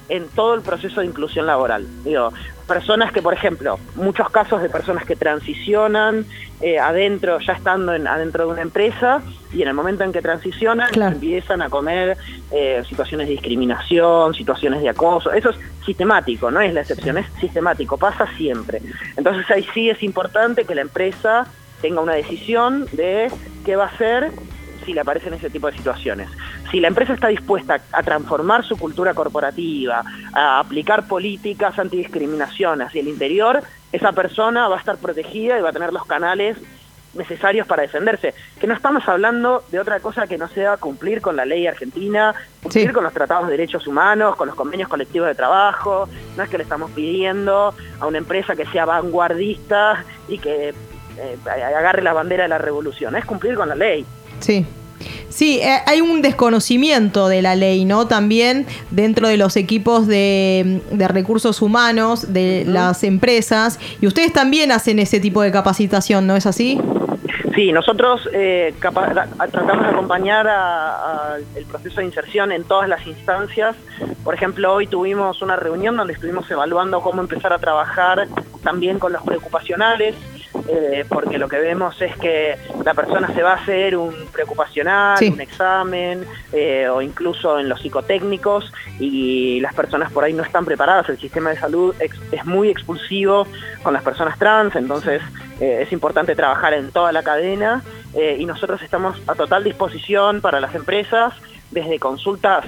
en 0.09 0.27
todo 0.29 0.53
el 0.55 0.61
proceso 0.61 1.01
de 1.01 1.07
inclusión 1.07 1.45
laboral. 1.45 1.87
Digo, 2.03 2.31
personas 2.67 3.11
que, 3.11 3.21
por 3.21 3.33
ejemplo, 3.33 3.79
muchos 3.95 4.29
casos 4.29 4.61
de 4.61 4.69
personas 4.69 5.05
que 5.05 5.15
transicionan 5.15 6.25
eh, 6.61 6.79
adentro, 6.79 7.39
ya 7.39 7.53
estando 7.53 7.93
en, 7.93 8.07
adentro 8.07 8.45
de 8.45 8.53
una 8.53 8.61
empresa, 8.61 9.21
y 9.53 9.61
en 9.61 9.67
el 9.67 9.73
momento 9.73 10.03
en 10.03 10.11
que 10.11 10.21
transicionan 10.21 10.89
Claro. 10.91 11.15
empiezan 11.15 11.61
a 11.61 11.69
comer 11.69 12.17
eh, 12.51 12.83
situaciones 12.87 13.27
de 13.27 13.33
discriminación, 13.33 14.33
situaciones 14.33 14.81
de 14.81 14.89
acoso. 14.89 15.31
Eso 15.31 15.51
es 15.51 15.57
sistemático, 15.85 16.49
no 16.49 16.61
es 16.61 16.73
la 16.73 16.81
excepción, 16.81 17.17
es 17.17 17.27
sistemático, 17.39 17.97
pasa 17.97 18.27
siempre. 18.37 18.81
Entonces 19.17 19.49
ahí 19.51 19.65
sí 19.73 19.89
es 19.89 20.01
importante 20.03 20.65
que 20.65 20.75
la 20.75 20.81
empresa 20.81 21.45
tenga 21.81 22.01
una 22.01 22.13
decisión 22.13 22.85
de 22.93 23.29
qué 23.65 23.75
va 23.75 23.85
a 23.85 23.87
hacer 23.87 24.31
si 24.85 24.93
le 24.93 25.01
aparecen 25.01 25.33
ese 25.33 25.49
tipo 25.49 25.67
de 25.67 25.77
situaciones. 25.77 26.29
Si 26.71 26.79
la 26.79 26.87
empresa 26.87 27.13
está 27.13 27.27
dispuesta 27.27 27.81
a 27.91 28.03
transformar 28.03 28.63
su 28.65 28.77
cultura 28.77 29.13
corporativa, 29.13 30.03
a 30.33 30.59
aplicar 30.59 31.07
políticas 31.07 31.77
antidiscriminación 31.79 32.81
hacia 32.81 33.01
el 33.01 33.07
interior, 33.07 33.61
esa 33.91 34.11
persona 34.13 34.67
va 34.67 34.77
a 34.77 34.79
estar 34.79 34.97
protegida 34.97 35.57
y 35.57 35.61
va 35.61 35.69
a 35.69 35.73
tener 35.73 35.93
los 35.93 36.05
canales 36.05 36.57
necesarios 37.13 37.67
para 37.67 37.83
defenderse. 37.83 38.33
Que 38.59 38.65
no 38.65 38.73
estamos 38.73 39.07
hablando 39.07 39.63
de 39.71 39.79
otra 39.79 39.99
cosa 39.99 40.25
que 40.25 40.39
no 40.39 40.47
sea 40.47 40.77
cumplir 40.77 41.21
con 41.21 41.35
la 41.35 41.45
ley 41.45 41.67
argentina, 41.67 42.33
cumplir 42.63 42.87
Sí. 42.87 42.93
con 42.93 43.03
los 43.03 43.13
tratados 43.13 43.45
de 43.45 43.51
derechos 43.51 43.85
humanos, 43.85 44.35
con 44.35 44.47
los 44.47 44.55
convenios 44.55 44.89
colectivos 44.89 45.27
de 45.27 45.35
trabajo. 45.35 46.09
No 46.35 46.41
es 46.43 46.49
que 46.49 46.57
le 46.57 46.63
estamos 46.63 46.89
pidiendo 46.91 47.75
a 47.99 48.07
una 48.07 48.17
empresa 48.17 48.55
que 48.55 48.65
sea 48.65 48.85
vanguardista 48.85 50.03
y 50.27 50.39
que 50.39 50.73
eh, 51.15 51.37
agarre 51.45 52.01
la 52.01 52.13
bandera 52.13 52.43
de 52.43 52.49
la 52.49 52.57
revolución. 52.57 53.15
Es 53.15 53.25
cumplir 53.25 53.53
con 53.55 53.69
la 53.69 53.75
ley. 53.75 54.03
Sí. 54.39 54.65
Sí, 55.33 55.59
eh, 55.63 55.79
hay 55.87 55.99
un 55.99 56.21
desconocimiento 56.21 57.27
de 57.27 57.41
la 57.41 57.55
ley, 57.55 57.85
¿no? 57.85 58.05
También 58.05 58.67
dentro 58.91 59.27
de 59.27 59.37
los 59.37 59.55
equipos 59.57 60.05
de, 60.05 60.81
de 60.91 61.07
recursos 61.07 61.61
humanos 61.63 62.31
de 62.33 62.65
las 62.67 63.03
empresas. 63.03 63.79
Y 63.99 64.05
ustedes 64.05 64.31
también 64.31 64.71
hacen 64.71 64.99
ese 64.99 65.19
tipo 65.19 65.41
de 65.41 65.51
capacitación, 65.51 66.27
¿no 66.27 66.35
es 66.35 66.45
así? 66.45 66.79
Sí, 67.55 67.71
nosotros 67.71 68.29
eh, 68.31 68.73
tratamos 68.79 69.81
de 69.83 69.89
acompañar 69.89 70.47
a- 70.47 71.33
a 71.33 71.37
el 71.55 71.65
proceso 71.65 71.99
de 72.01 72.05
inserción 72.05 72.51
en 72.51 72.63
todas 72.63 72.87
las 72.87 73.05
instancias. 73.07 73.75
Por 74.23 74.35
ejemplo, 74.35 74.71
hoy 74.73 74.85
tuvimos 74.87 75.41
una 75.41 75.55
reunión 75.55 75.97
donde 75.97 76.13
estuvimos 76.13 76.49
evaluando 76.51 77.01
cómo 77.01 77.21
empezar 77.21 77.53
a 77.53 77.57
trabajar 77.57 78.27
también 78.63 78.99
con 78.99 79.13
los 79.13 79.21
preocupacionales, 79.23 80.15
eh, 80.67 81.05
porque 81.09 81.37
lo 81.37 81.47
que 81.49 81.57
vemos 81.59 82.01
es 82.01 82.15
que 82.17 82.57
la 82.85 82.93
persona 82.93 83.33
se 83.33 83.41
va 83.43 83.51
a 83.51 83.55
hacer 83.55 83.97
un 83.97 84.13
preocupacional, 84.31 85.17
Sí. 85.17 85.29
un 85.29 85.41
examen, 85.41 86.25
eh, 86.51 86.87
o 86.89 87.01
incluso 87.01 87.59
en 87.59 87.69
los 87.69 87.81
psicotécnicos, 87.81 88.71
y 88.99 89.59
las 89.61 89.73
personas 89.73 90.11
por 90.11 90.23
ahí 90.23 90.33
no 90.33 90.43
están 90.43 90.65
preparadas. 90.65 91.09
El 91.09 91.17
sistema 91.19 91.49
de 91.49 91.57
salud 91.57 91.95
ex- 91.99 92.19
es 92.31 92.45
muy 92.45 92.69
expulsivo 92.69 93.47
con 93.81 93.93
las 93.93 94.03
personas 94.03 94.37
trans, 94.37 94.75
entonces 94.75 95.21
eh, 95.59 95.79
es 95.81 95.91
importante 95.91 96.35
trabajar 96.35 96.73
en 96.73 96.91
toda 96.91 97.11
la 97.11 97.23
cadena 97.23 97.81
y 98.37 98.45
nosotros 98.45 98.79
estamos 98.83 99.19
a 99.27 99.33
total 99.33 99.63
disposición 99.63 100.39
para 100.39 100.59
las 100.59 100.75
empresas, 100.75 101.33
desde 101.71 101.97
consultas 101.97 102.63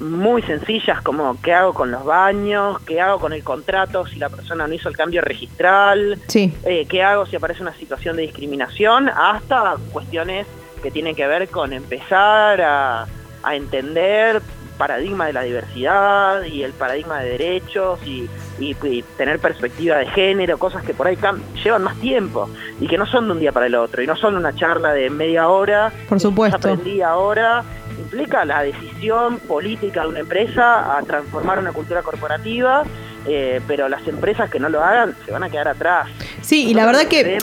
muy 0.00 0.42
sencillas 0.42 1.00
como 1.02 1.40
qué 1.40 1.54
hago 1.54 1.72
con 1.72 1.90
los 1.90 2.04
baños, 2.04 2.78
qué 2.82 3.00
hago 3.00 3.18
con 3.18 3.32
el 3.32 3.42
contrato 3.42 4.06
si 4.06 4.18
la 4.18 4.28
persona 4.28 4.66
no 4.66 4.74
hizo 4.74 4.88
el 4.88 4.96
cambio 4.96 5.22
registral, 5.22 6.18
Sí. 6.26 6.52
eh, 6.64 6.86
qué 6.88 7.02
hago 7.02 7.24
si 7.26 7.36
aparece 7.36 7.62
una 7.62 7.74
situación 7.74 8.16
de 8.16 8.22
discriminación, 8.22 9.08
hasta 9.08 9.76
cuestiones 9.92 10.46
que 10.82 10.90
tienen 10.90 11.14
que 11.16 11.26
ver 11.26 11.48
con 11.48 11.72
empezar 11.72 12.60
a, 12.60 13.06
a 13.42 13.56
entender 13.56 14.42
paradigma 14.78 15.26
de 15.26 15.32
la 15.32 15.42
diversidad 15.42 16.42
y 16.44 16.62
el 16.62 16.72
paradigma 16.72 17.20
de 17.20 17.30
derechos 17.30 17.98
y, 18.04 18.28
y- 18.58 18.76
y 18.82 19.02
tener 19.16 19.38
perspectiva 19.38 19.96
de 19.96 20.06
género, 20.06 20.58
cosas 20.58 20.84
que 20.84 20.94
por 20.94 21.06
ahí 21.06 21.18
llevan 21.64 21.82
más 21.82 21.96
tiempo 21.96 22.48
y 22.80 22.86
que 22.86 22.96
no 22.98 23.06
son 23.06 23.26
de 23.26 23.32
un 23.32 23.40
día 23.40 23.52
para 23.52 23.66
el 23.66 23.74
otro 23.74 24.02
y 24.02 24.06
no 24.06 24.16
son 24.16 24.36
una 24.36 24.54
charla 24.54 24.92
de 24.92 25.10
media 25.10 25.48
hora. 25.48 25.92
Por 26.08 26.20
supuesto. 26.20 26.56
Aprendí 26.56 27.02
ahora 27.02 27.62
implica 27.98 28.44
la 28.44 28.62
decisión 28.62 29.38
política 29.38 30.02
de 30.02 30.08
una 30.08 30.20
empresa 30.20 30.96
a 30.98 31.02
transformar 31.02 31.58
una 31.58 31.72
cultura 31.72 32.02
corporativa, 32.02 32.82
eh, 33.26 33.60
pero 33.66 33.88
las 33.88 34.06
empresas 34.06 34.50
que 34.50 34.60
no 34.60 34.68
lo 34.68 34.82
hagan 34.84 35.14
se 35.24 35.32
van 35.32 35.42
a 35.42 35.48
quedar 35.50 35.68
atrás. 35.68 36.08
Sí, 36.46 36.66
y 36.68 36.74
la 36.74 36.86
verdad 36.86 37.08
que, 37.08 37.38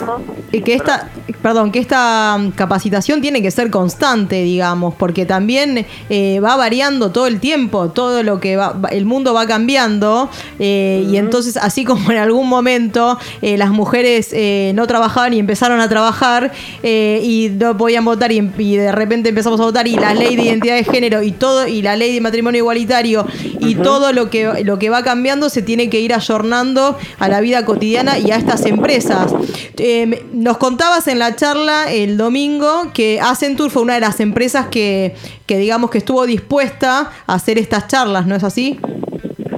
que 0.64 0.72
esta, 0.72 1.10
perdón, 1.42 1.72
que 1.72 1.78
esta 1.78 2.38
mm, 2.38 2.52
capacitación 2.52 3.20
tiene 3.20 3.42
que 3.42 3.50
ser 3.50 3.68
constante, 3.68 4.42
digamos, 4.42 4.94
porque 4.94 5.26
también 5.26 5.84
eh, 6.08 6.40
va 6.40 6.56
variando 6.56 7.10
todo 7.10 7.26
el 7.26 7.38
tiempo, 7.38 7.90
todo 7.90 8.22
lo 8.22 8.40
que 8.40 8.56
va, 8.56 8.74
el 8.90 9.04
mundo 9.04 9.34
va 9.34 9.46
cambiando, 9.46 10.30
eh, 10.58 11.06
y 11.06 11.18
entonces 11.18 11.58
así 11.58 11.84
como 11.84 12.12
en 12.12 12.16
algún 12.16 12.48
momento 12.48 13.18
eh, 13.42 13.58
las 13.58 13.72
mujeres 13.72 14.30
eh, 14.32 14.72
no 14.74 14.86
trabajaban 14.86 15.34
y 15.34 15.38
empezaron 15.38 15.80
a 15.80 15.88
trabajar 15.90 16.52
y 16.82 17.50
no 17.60 17.76
podían 17.76 18.06
votar 18.06 18.32
y, 18.32 18.50
y 18.56 18.76
de 18.76 18.90
repente 18.90 19.28
empezamos 19.28 19.60
a 19.60 19.64
votar 19.64 19.86
y 19.86 19.96
la 19.96 20.14
ley 20.14 20.34
de 20.34 20.44
identidad 20.44 20.76
de 20.76 20.84
género 20.84 21.22
y 21.22 21.32
todo 21.32 21.68
y 21.68 21.82
la 21.82 21.94
ley 21.94 22.14
de 22.14 22.22
matrimonio 22.22 22.60
igualitario 22.60 23.26
y 23.60 23.74
todo 23.74 24.14
lo 24.14 24.30
que 24.30 24.64
lo 24.64 24.78
que 24.78 24.88
va 24.88 25.02
cambiando 25.02 25.50
se 25.50 25.60
tiene 25.60 25.90
que 25.90 26.00
ir 26.00 26.14
ayornando 26.14 26.96
a 27.18 27.28
la 27.28 27.42
vida 27.42 27.66
cotidiana 27.66 28.18
y 28.18 28.30
a 28.30 28.36
estas 28.36 28.64
empresas. 28.64 28.93
Eh, 29.78 30.06
me- 30.06 30.22
nos 30.32 30.58
contabas 30.58 31.06
en 31.08 31.18
la 31.18 31.34
charla 31.36 31.90
el 31.92 32.16
domingo 32.16 32.90
que 32.92 33.20
Accenture 33.20 33.70
fue 33.70 33.82
una 33.82 33.94
de 33.94 34.00
las 34.00 34.20
empresas 34.20 34.66
que, 34.66 35.14
que 35.46 35.58
digamos 35.58 35.90
que 35.90 35.98
estuvo 35.98 36.24
dispuesta 36.26 37.10
a 37.26 37.34
hacer 37.34 37.58
estas 37.58 37.86
charlas, 37.88 38.26
¿no 38.26 38.34
es 38.34 38.44
así? 38.44 38.78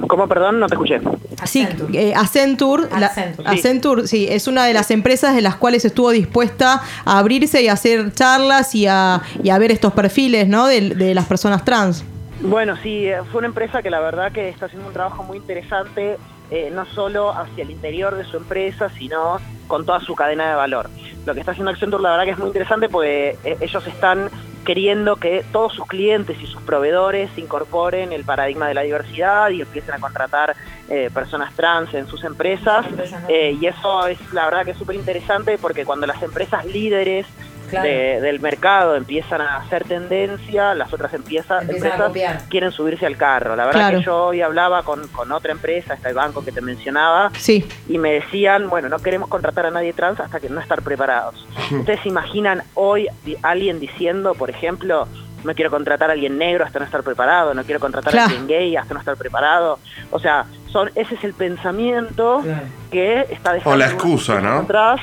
¿Cómo, 0.07 0.27
perdón? 0.27 0.59
No 0.59 0.67
te 0.67 0.75
escuché. 0.75 0.99
Sí, 1.45 1.61
Accenture. 1.63 2.09
eh, 2.09 2.13
Accenture, 2.15 2.83
la- 2.99 3.07
Accenture. 3.07 3.49
Accenture, 3.49 4.07
sí, 4.07 4.27
es 4.29 4.47
una 4.47 4.65
de 4.65 4.73
las 4.73 4.89
empresas 4.89 5.35
de 5.35 5.41
las 5.41 5.55
cuales 5.55 5.85
estuvo 5.85 6.09
dispuesta 6.11 6.81
a 7.05 7.19
abrirse 7.19 7.61
y 7.61 7.67
a 7.67 7.73
hacer 7.73 8.11
charlas 8.13 8.73
y 8.73 8.87
a, 8.87 9.21
y 9.43 9.49
a 9.49 9.57
ver 9.59 9.71
estos 9.71 9.93
perfiles, 9.93 10.47
¿no? 10.47 10.65
De, 10.67 10.81
de 10.95 11.13
las 11.13 11.25
personas 11.25 11.63
trans. 11.65 12.03
Bueno, 12.41 12.75
sí, 12.81 13.05
eh, 13.05 13.17
fue 13.31 13.39
una 13.39 13.47
empresa 13.47 13.81
que 13.83 13.89
la 13.89 13.99
verdad 13.99 14.31
que 14.31 14.49
está 14.49 14.67
haciendo 14.67 14.87
un 14.87 14.93
trabajo 14.93 15.23
muy 15.23 15.37
interesante, 15.37 16.17
eh, 16.51 16.69
no 16.71 16.85
solo 16.85 17.31
hacia 17.31 17.63
el 17.63 17.71
interior 17.71 18.15
de 18.15 18.23
su 18.25 18.37
empresa, 18.37 18.89
sino 18.89 19.39
con 19.67 19.85
toda 19.85 19.99
su 19.99 20.15
cadena 20.15 20.49
de 20.49 20.55
valor. 20.55 20.89
Lo 21.25 21.33
que 21.33 21.41
está 21.41 21.51
haciendo 21.51 21.71
Accenture 21.71 22.01
la 22.01 22.11
verdad 22.11 22.25
que 22.25 22.31
es 22.31 22.37
muy 22.37 22.47
interesante 22.47 22.89
porque 22.89 23.37
eh, 23.43 23.57
ellos 23.59 23.85
están 23.85 24.29
queriendo 24.67 25.15
que 25.15 25.45
todos 25.53 25.73
sus 25.73 25.87
clientes 25.87 26.37
y 26.41 26.45
sus 26.45 26.61
proveedores 26.61 27.29
incorporen 27.37 28.11
el 28.11 28.25
paradigma 28.25 28.67
de 28.67 28.73
la 28.73 28.81
diversidad 28.81 29.49
y 29.49 29.61
empiecen 29.61 29.93
a 29.93 29.99
contratar 29.99 30.57
eh, 30.89 31.09
personas 31.13 31.53
trans 31.53 31.93
en 31.93 32.05
sus 32.05 32.23
empresas. 32.25 32.85
Eh, 33.29 33.57
y 33.59 33.65
eso 33.65 34.07
es 34.07 34.19
la 34.33 34.43
verdad 34.43 34.65
que 34.65 34.71
es 34.71 34.77
súper 34.77 34.97
interesante 34.97 35.57
porque 35.57 35.85
cuando 35.85 36.05
las 36.05 36.21
empresas 36.21 36.65
líderes 36.65 37.25
Claro. 37.69 37.87
de- 37.87 38.21
del 38.21 38.39
mercado 38.39 38.95
empiezan 38.95 39.41
a 39.41 39.57
hacer 39.57 39.83
tendencia, 39.85 40.73
las 40.75 40.91
otras 40.93 41.13
empieza- 41.13 41.61
Empiezan 41.61 42.01
a 42.01 42.05
empresas 42.07 42.43
quieren 42.49 42.71
subirse 42.71 43.05
al 43.05 43.17
carro. 43.17 43.55
La 43.55 43.65
verdad 43.65 43.79
Claro. 43.81 43.97
que 43.99 44.05
yo 44.05 44.15
hoy 44.25 44.41
hablaba 44.41 44.83
con, 44.83 45.07
con 45.09 45.31
otra 45.31 45.51
empresa, 45.51 45.93
está 45.93 46.09
el 46.09 46.15
banco 46.15 46.43
que 46.43 46.51
te 46.51 46.61
mencionaba, 46.61 47.31
Sí, 47.37 47.65
y 47.87 47.97
me 47.97 48.11
decían, 48.13 48.69
bueno, 48.69 48.89
no 48.89 48.99
queremos 48.99 49.29
contratar 49.29 49.65
a 49.65 49.71
nadie 49.71 49.93
trans 49.93 50.19
hasta 50.19 50.39
que 50.39 50.49
no 50.49 50.59
estar 50.59 50.81
preparados. 50.81 51.45
¿Ustedes 51.71 51.99
se 52.01 52.09
imaginan 52.09 52.63
hoy 52.73 53.07
alguien 53.43 53.79
diciendo, 53.79 54.33
por 54.33 54.49
ejemplo, 54.49 55.07
no 55.43 55.53
quiero 55.53 55.69
contratar 55.69 56.09
a 56.09 56.13
alguien 56.13 56.37
negro 56.37 56.65
hasta 56.65 56.79
no 56.79 56.85
estar 56.85 57.03
preparado, 57.03 57.53
no 57.53 57.63
quiero 57.63 57.79
contratar 57.79 58.11
Claro. 58.11 58.27
a 58.27 58.31
alguien 58.31 58.47
gay 58.47 58.75
hasta 58.75 58.93
no 58.93 58.99
estar 58.99 59.15
preparado? 59.17 59.79
O 60.11 60.19
sea, 60.19 60.45
son 60.71 60.89
ese 60.95 61.15
es 61.15 61.23
el 61.23 61.33
pensamiento 61.33 62.43
que 62.91 63.21
está 63.29 63.53
dejando... 63.53 63.71
O 63.71 63.75
la 63.75 63.85
excusa, 63.85 64.41
¿no? 64.41 64.59
Atrás. 64.59 64.99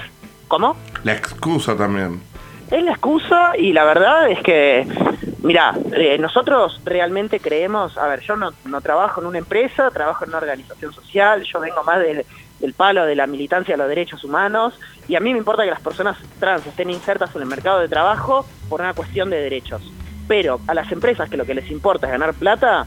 ¿Cómo? 0.48 0.76
La 1.04 1.12
excusa 1.14 1.76
también. 1.76 2.20
Es 2.74 2.82
la 2.82 2.90
excusa 2.90 3.52
y 3.56 3.72
la 3.72 3.84
verdad 3.84 4.28
es 4.28 4.40
que, 4.40 4.84
mira, 5.44 5.78
eh, 5.92 6.18
nosotros 6.18 6.80
realmente 6.84 7.38
creemos, 7.38 7.96
a 7.96 8.08
ver, 8.08 8.18
yo 8.22 8.34
no, 8.34 8.50
no 8.64 8.80
trabajo 8.80 9.20
en 9.20 9.28
una 9.28 9.38
empresa, 9.38 9.92
trabajo 9.92 10.24
en 10.24 10.30
una 10.30 10.38
organización 10.38 10.92
social, 10.92 11.44
yo 11.44 11.60
vengo 11.60 11.84
más 11.84 12.00
del, 12.00 12.26
del 12.58 12.74
palo 12.74 13.06
de 13.06 13.14
la 13.14 13.28
militancia 13.28 13.74
de 13.74 13.78
los 13.78 13.88
derechos 13.88 14.24
humanos 14.24 14.76
y 15.06 15.14
a 15.14 15.20
mí 15.20 15.32
me 15.32 15.38
importa 15.38 15.62
que 15.62 15.70
las 15.70 15.82
personas 15.82 16.18
trans 16.40 16.66
estén 16.66 16.90
insertas 16.90 17.32
en 17.36 17.42
el 17.42 17.46
mercado 17.46 17.78
de 17.78 17.86
trabajo 17.86 18.44
por 18.68 18.80
una 18.80 18.92
cuestión 18.92 19.30
de 19.30 19.36
derechos. 19.36 19.80
Pero 20.26 20.58
a 20.66 20.74
las 20.74 20.90
empresas 20.90 21.30
que 21.30 21.36
lo 21.36 21.46
que 21.46 21.54
les 21.54 21.70
importa 21.70 22.08
es 22.08 22.12
ganar 22.12 22.34
plata, 22.34 22.86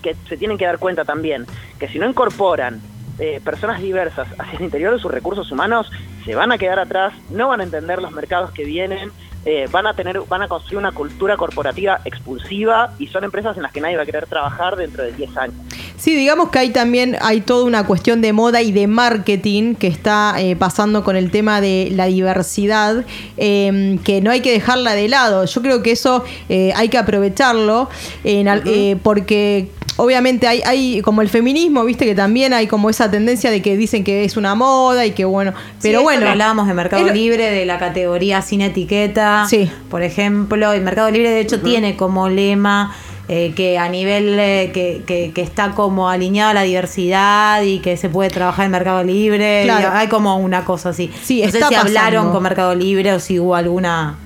que 0.00 0.16
se 0.26 0.38
tienen 0.38 0.56
que 0.56 0.64
dar 0.64 0.78
cuenta 0.78 1.04
también 1.04 1.44
que 1.78 1.86
si 1.86 1.98
no 1.98 2.08
incorporan 2.08 2.80
eh, 3.18 3.42
personas 3.44 3.82
diversas 3.82 4.26
hacia 4.38 4.56
el 4.56 4.64
interior 4.64 4.94
de 4.94 4.98
sus 4.98 5.12
recursos 5.12 5.52
humanos, 5.52 5.90
se 6.24 6.34
van 6.34 6.52
a 6.52 6.58
quedar 6.58 6.78
atrás, 6.78 7.12
no 7.30 7.48
van 7.48 7.60
a 7.60 7.64
entender 7.64 8.00
los 8.00 8.12
mercados 8.12 8.50
que 8.52 8.64
vienen, 8.64 9.10
eh, 9.44 9.66
van 9.70 9.86
a 9.86 9.94
tener, 9.94 10.20
van 10.28 10.42
a 10.42 10.48
construir 10.48 10.78
una 10.78 10.92
cultura 10.92 11.36
corporativa 11.36 12.00
expulsiva 12.04 12.94
y 12.98 13.08
son 13.08 13.24
empresas 13.24 13.56
en 13.56 13.64
las 13.64 13.72
que 13.72 13.80
nadie 13.80 13.96
va 13.96 14.02
a 14.02 14.06
querer 14.06 14.26
trabajar 14.26 14.76
dentro 14.76 15.02
de 15.02 15.12
10 15.12 15.36
años. 15.36 15.56
Sí, 16.02 16.16
digamos 16.16 16.48
que 16.50 16.58
hay 16.58 16.70
también 16.70 17.16
hay 17.20 17.42
toda 17.42 17.64
una 17.64 17.86
cuestión 17.86 18.22
de 18.22 18.32
moda 18.32 18.60
y 18.60 18.72
de 18.72 18.88
marketing 18.88 19.76
que 19.76 19.86
está 19.86 20.34
eh, 20.38 20.56
pasando 20.56 21.04
con 21.04 21.14
el 21.14 21.30
tema 21.30 21.60
de 21.60 21.90
la 21.92 22.06
diversidad, 22.06 23.04
eh, 23.36 23.98
que 24.02 24.20
no 24.20 24.32
hay 24.32 24.40
que 24.40 24.50
dejarla 24.50 24.94
de 24.94 25.06
lado. 25.06 25.44
Yo 25.44 25.62
creo 25.62 25.80
que 25.82 25.92
eso 25.92 26.24
eh, 26.48 26.72
hay 26.74 26.88
que 26.88 26.98
aprovecharlo 26.98 27.88
en 28.24 28.98
porque 28.98 29.70
obviamente 29.96 30.46
hay, 30.46 30.62
hay 30.64 31.00
como 31.02 31.22
el 31.22 31.28
feminismo, 31.28 31.84
viste 31.84 32.04
que 32.04 32.14
también 32.14 32.52
hay 32.52 32.66
como 32.66 32.90
esa 32.90 33.10
tendencia 33.10 33.50
de 33.50 33.62
que 33.62 33.76
dicen 33.76 34.04
que 34.04 34.24
es 34.24 34.36
una 34.36 34.54
moda 34.54 35.04
y 35.06 35.12
que 35.12 35.24
bueno, 35.24 35.52
pero 35.80 35.98
Sí, 35.98 36.02
bueno. 36.04 36.28
hablábamos 36.28 36.66
de 36.68 36.74
Mercado 36.74 37.04
lo- 37.06 37.12
Libre, 37.12 37.50
de 37.50 37.66
la 37.66 37.78
categoría 37.78 38.42
sin 38.42 38.60
etiqueta, 38.62 39.46
Sí. 39.48 39.70
por 39.90 40.02
ejemplo. 40.02 40.72
El 40.72 40.82
Mercado 40.82 41.10
Libre, 41.10 41.30
de 41.30 41.40
hecho, 41.40 41.60
tiene 41.60 41.96
como 41.96 42.28
lema 42.28 42.94
eh, 43.28 43.52
que 43.56 43.78
a 43.78 43.88
nivel 43.88 44.36
eh, 44.38 44.70
que, 44.74 45.02
que- 45.06 45.30
que 45.32 45.42
está 45.42 45.70
como 45.70 46.08
alineado 46.10 46.50
a 46.50 46.54
la 46.54 46.62
diversidad 46.62 47.62
y 47.62 47.78
que 47.78 47.96
se 47.96 48.08
puede 48.08 48.28
trabajar 48.30 48.66
en 48.66 48.72
Mercado 48.72 49.04
Libre. 49.04 49.62
Claro. 49.64 49.88
Y 49.94 49.96
hay 49.96 50.08
como 50.08 50.36
una 50.36 50.64
cosa 50.64 50.88
así. 50.90 51.10
Sí, 51.22 51.40
no 51.42 51.50
sé 51.50 51.58
está 51.58 51.68
si 51.68 51.74
hablaron 51.76 52.32
con 52.32 52.42
Mercado 52.42 52.74
Libre 52.74 53.12
o 53.12 53.20
si 53.20 53.38
hubo 53.38 53.54
alguna. 53.54 54.18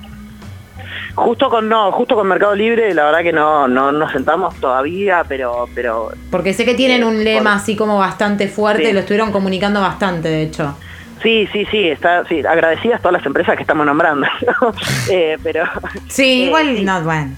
Justo 1.17 1.49
con 1.49 1.67
no, 1.67 1.91
justo 1.93 2.13
con 2.13 2.27
Mercado 2.27 2.53
Libre, 2.53 2.93
la 2.93 3.05
verdad 3.05 3.23
que 3.23 3.33
no, 3.33 3.67
no 3.67 3.91
nos 3.91 4.11
sentamos 4.11 4.53
todavía, 4.57 5.23
pero, 5.27 5.67
pero 5.73 6.11
Porque 6.29 6.53
sé 6.53 6.63
que 6.63 6.75
tienen 6.75 7.01
Eh, 7.01 7.05
un 7.05 7.23
lema 7.23 7.49
por- 7.53 7.59
así 7.59 7.75
como 7.75 7.97
bastante 7.97 8.47
fuerte, 8.47 8.85
Sí. 8.85 8.93
lo 8.93 8.99
estuvieron 8.99 9.31
comunicando 9.31 9.81
bastante, 9.81 10.29
de 10.29 10.43
hecho. 10.43 10.77
sí, 11.23 11.47
sí, 11.51 11.65
sí, 11.71 11.89
está, 11.89 12.23
sí, 12.25 12.41
agradecidas 12.47 13.01
todas 13.01 13.13
las 13.13 13.25
empresas 13.25 13.55
que 13.55 13.63
estamos 13.63 13.83
nombrando, 13.87 14.27
Eh, 15.09 15.37
pero 15.41 15.63
Sí, 16.07 16.23
Eh, 16.43 16.45
igual 16.45 16.77
sí. 16.77 16.83
no, 16.85 17.01
bueno. 17.01 17.31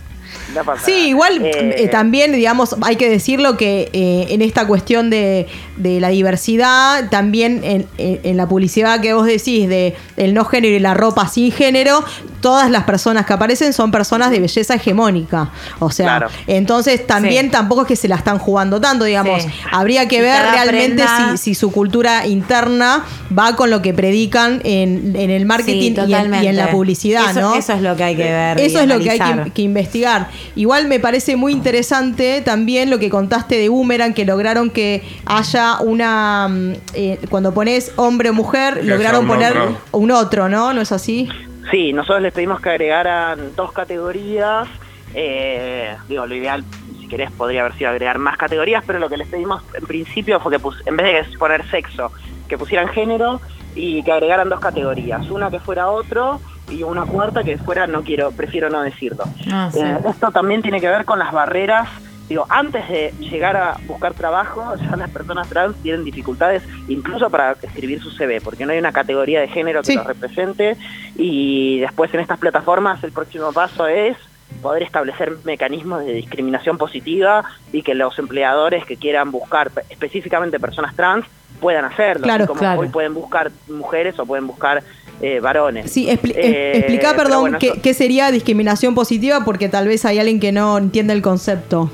No 0.56 0.64
pasa 0.64 0.84
Sí, 0.86 0.92
nada. 0.92 1.08
igual 1.08 1.46
Eh, 1.46 1.76
eh, 1.84 1.88
también, 1.88 2.32
digamos, 2.32 2.76
hay 2.82 2.96
que 2.96 3.10
decirlo 3.10 3.58
que 3.58 3.90
eh, 3.94 4.28
en 4.30 4.42
esta 4.42 4.66
cuestión 4.68 5.10
de, 5.10 5.48
de 5.78 6.00
la 6.00 6.10
diversidad, 6.10 7.10
también 7.10 7.62
en, 7.64 7.88
en- 7.98 8.20
en 8.24 8.38
la 8.38 8.48
publicidad 8.48 9.00
que 9.02 9.14
vos 9.14 9.26
decís 9.26 9.68
de 9.70 9.96
el 10.18 10.34
no 10.34 10.46
género 10.46 10.76
y 10.76 10.80
la 10.80 10.94
ropa 10.94 11.28
sin 11.28 11.52
género, 11.52 12.04
todas 12.42 12.70
las 12.72 12.84
personas 12.86 13.26
que 13.26 13.34
aparecen 13.34 13.74
son 13.74 13.92
personas 13.92 14.32
de 14.32 14.40
belleza 14.40 14.76
hegemónica. 14.76 15.52
O 15.80 15.92
sea, 15.92 16.06
Claro. 16.06 16.28
entonces 16.48 17.06
también 17.06 17.46
Sí. 17.48 17.52
tampoco 17.52 17.82
es 17.82 17.88
que 17.88 17.96
se 17.96 18.08
la 18.08 18.16
están 18.16 18.40
jugando 18.40 18.80
tanto, 18.80 19.06
digamos. 19.06 19.44
Sí. 19.44 19.50
Habría 19.72 20.08
que 20.08 20.18
Y 20.18 20.22
ver 20.22 20.42
realmente 20.52 21.04
prenda- 21.04 21.32
si, 21.32 21.38
si 21.38 21.56
su 21.56 21.72
cultura 21.72 22.26
interna 22.28 23.06
va 23.38 23.56
con 23.56 23.70
lo 23.70 23.82
que 23.82 23.94
predican 23.94 24.62
en, 24.64 25.16
en 25.16 25.30
el 25.30 25.46
marketing 25.46 25.96
Sí, 25.96 26.02
y, 26.08 26.14
en, 26.14 26.34
y 26.44 26.48
en 26.48 26.56
la 26.58 26.72
publicidad, 26.72 27.32
Eso- 27.32 27.42
¿no? 27.42 27.56
eso 27.56 27.74
es 27.74 27.82
lo 27.82 27.96
que 27.96 28.04
hay 28.04 28.16
que 28.16 28.24
ver 28.24 28.60
y 28.60 28.64
Eso 28.64 28.80
es 28.80 28.88
lo 28.88 29.00
que 29.00 29.12
hay 29.12 29.52
que 29.54 29.62
investigar. 29.62 30.30
Igual 30.56 30.88
me 30.88 31.00
parece 31.00 31.36
muy 31.36 31.52
interesante 31.54 32.42
también 32.42 32.90
lo 32.90 33.00
que 33.00 33.10
contaste 33.10 33.56
de 33.58 33.70
Boomerang, 33.70 34.14
que 34.14 34.26
lograron 34.26 34.70
que 34.70 35.04
haya 35.26 35.80
una. 35.82 36.48
mm, 36.50 36.74
eh, 36.94 37.20
cuando 37.30 37.54
pones 37.54 37.92
hombre 37.96 38.30
o 38.30 38.34
mujer, 38.34 38.76
Que 38.76 38.84
lograron 38.84 39.22
un 39.22 39.28
poner 39.28 39.58
otro. 39.58 39.78
un 39.94 40.12
otro, 40.12 40.50
¿no? 40.50 40.74
¿No 40.74 40.82
es 40.82 40.92
así? 40.92 41.30
Sí, 41.72 41.94
nosotros 41.94 42.22
les 42.24 42.34
pedimos 42.34 42.60
que 42.62 42.70
agregaran 42.70 43.56
dos 43.56 43.72
categorías. 43.72 44.68
eh, 45.16 45.96
digo, 46.08 46.28
lo 46.28 46.36
ideal, 46.36 46.64
si 47.00 47.08
querés, 47.08 47.32
podría 47.32 47.62
haber 47.62 47.76
sido 47.78 47.90
agregar 47.90 48.20
más 48.20 48.38
categorías, 48.38 48.84
pero 48.86 49.00
lo 49.00 49.10
que 49.10 49.18
les 49.18 49.28
pedimos 49.28 49.64
en 49.74 49.86
principio 49.88 50.40
fue 50.40 50.52
que 50.52 50.60
pus- 50.60 50.82
en 50.86 50.96
vez 50.98 51.28
de 51.32 51.38
poner 51.38 51.68
sexo, 51.72 52.12
que 52.48 52.58
pusieran 52.60 52.90
género 52.90 53.42
y 53.76 54.04
que 54.04 54.12
agregaran 54.12 54.50
dos 54.50 54.60
categorías. 54.60 55.28
Una 55.32 55.50
que 55.50 55.60
fuera 55.60 55.90
otro 55.90 56.40
y 56.72 56.84
una 56.84 57.06
cuarta 57.06 57.44
que 57.44 57.58
fuera 57.58 57.88
no 57.88 58.04
quiero, 58.04 58.32
prefiero 58.32 58.70
no 58.70 58.82
decirlo. 58.82 59.24
Ah, 59.52 59.70
sí. 59.72 59.80
Eh, 59.80 59.98
esto 60.10 60.32
también 60.32 60.62
tiene 60.62 60.80
que 60.82 60.88
ver 60.90 61.06
con 61.06 61.20
las 61.20 61.32
barreras. 61.32 61.88
Digo, 62.28 62.46
antes 62.48 62.88
de 62.90 63.12
llegar 63.20 63.58
a 63.58 63.78
buscar 63.88 64.14
trabajo, 64.14 64.76
ya 64.76 64.96
las 64.96 65.10
personas 65.10 65.50
trans 65.50 65.76
tienen 65.82 66.04
dificultades 66.04 66.62
incluso 66.88 67.28
para 67.32 67.54
escribir 67.54 68.00
su 68.02 68.12
CV, 68.12 68.40
porque 68.42 68.66
no 68.68 68.72
hay 68.72 68.78
una 68.78 68.92
categoría 68.92 69.40
de 69.42 69.48
género 69.48 69.82
que 69.82 69.88
Sí. 69.88 69.96
los 69.96 70.06
represente. 70.06 70.78
Y 71.16 71.80
después 71.80 72.14
en 72.14 72.20
estas 72.20 72.38
plataformas 72.38 73.04
el 73.04 73.12
próximo 73.12 73.52
paso 73.52 73.88
es 73.88 74.16
poder 74.62 74.84
establecer 74.84 75.38
mecanismos 75.44 76.06
de 76.06 76.14
discriminación 76.14 76.78
positiva 76.78 77.44
y 77.72 77.82
que 77.82 77.96
los 77.96 78.18
empleadores 78.20 78.86
que 78.86 78.98
quieran 78.98 79.32
buscar 79.32 79.72
pe- 79.72 79.84
específicamente 79.90 80.60
personas 80.60 80.96
trans 80.96 81.26
puedan 81.60 81.86
hacerlo, 81.86 82.24
Claro, 82.24 82.44
así 82.44 82.48
como 82.48 82.60
claro. 82.60 82.82
hoy 82.82 82.90
pueden 82.90 83.14
buscar 83.14 83.52
mujeres 83.68 84.18
o 84.20 84.26
pueden 84.26 84.48
buscar 84.48 84.84
eh, 85.22 85.40
varones. 85.42 85.92
Sí, 85.92 86.08
expli- 86.08 86.32
Eh, 86.36 86.40
eh, 86.44 86.78
explica, 86.78 87.14
perdón, 87.16 87.42
bueno, 87.42 87.58
qué, 87.60 87.94
sería 87.94 88.32
discriminación 88.32 88.96
positiva, 88.96 89.44
porque 89.44 89.68
tal 89.68 89.88
vez 89.88 90.06
hay 90.06 90.18
alguien 90.20 90.40
que 90.40 90.52
no 90.52 90.78
entiende 90.78 91.14
el 91.14 91.22
concepto. 91.22 91.92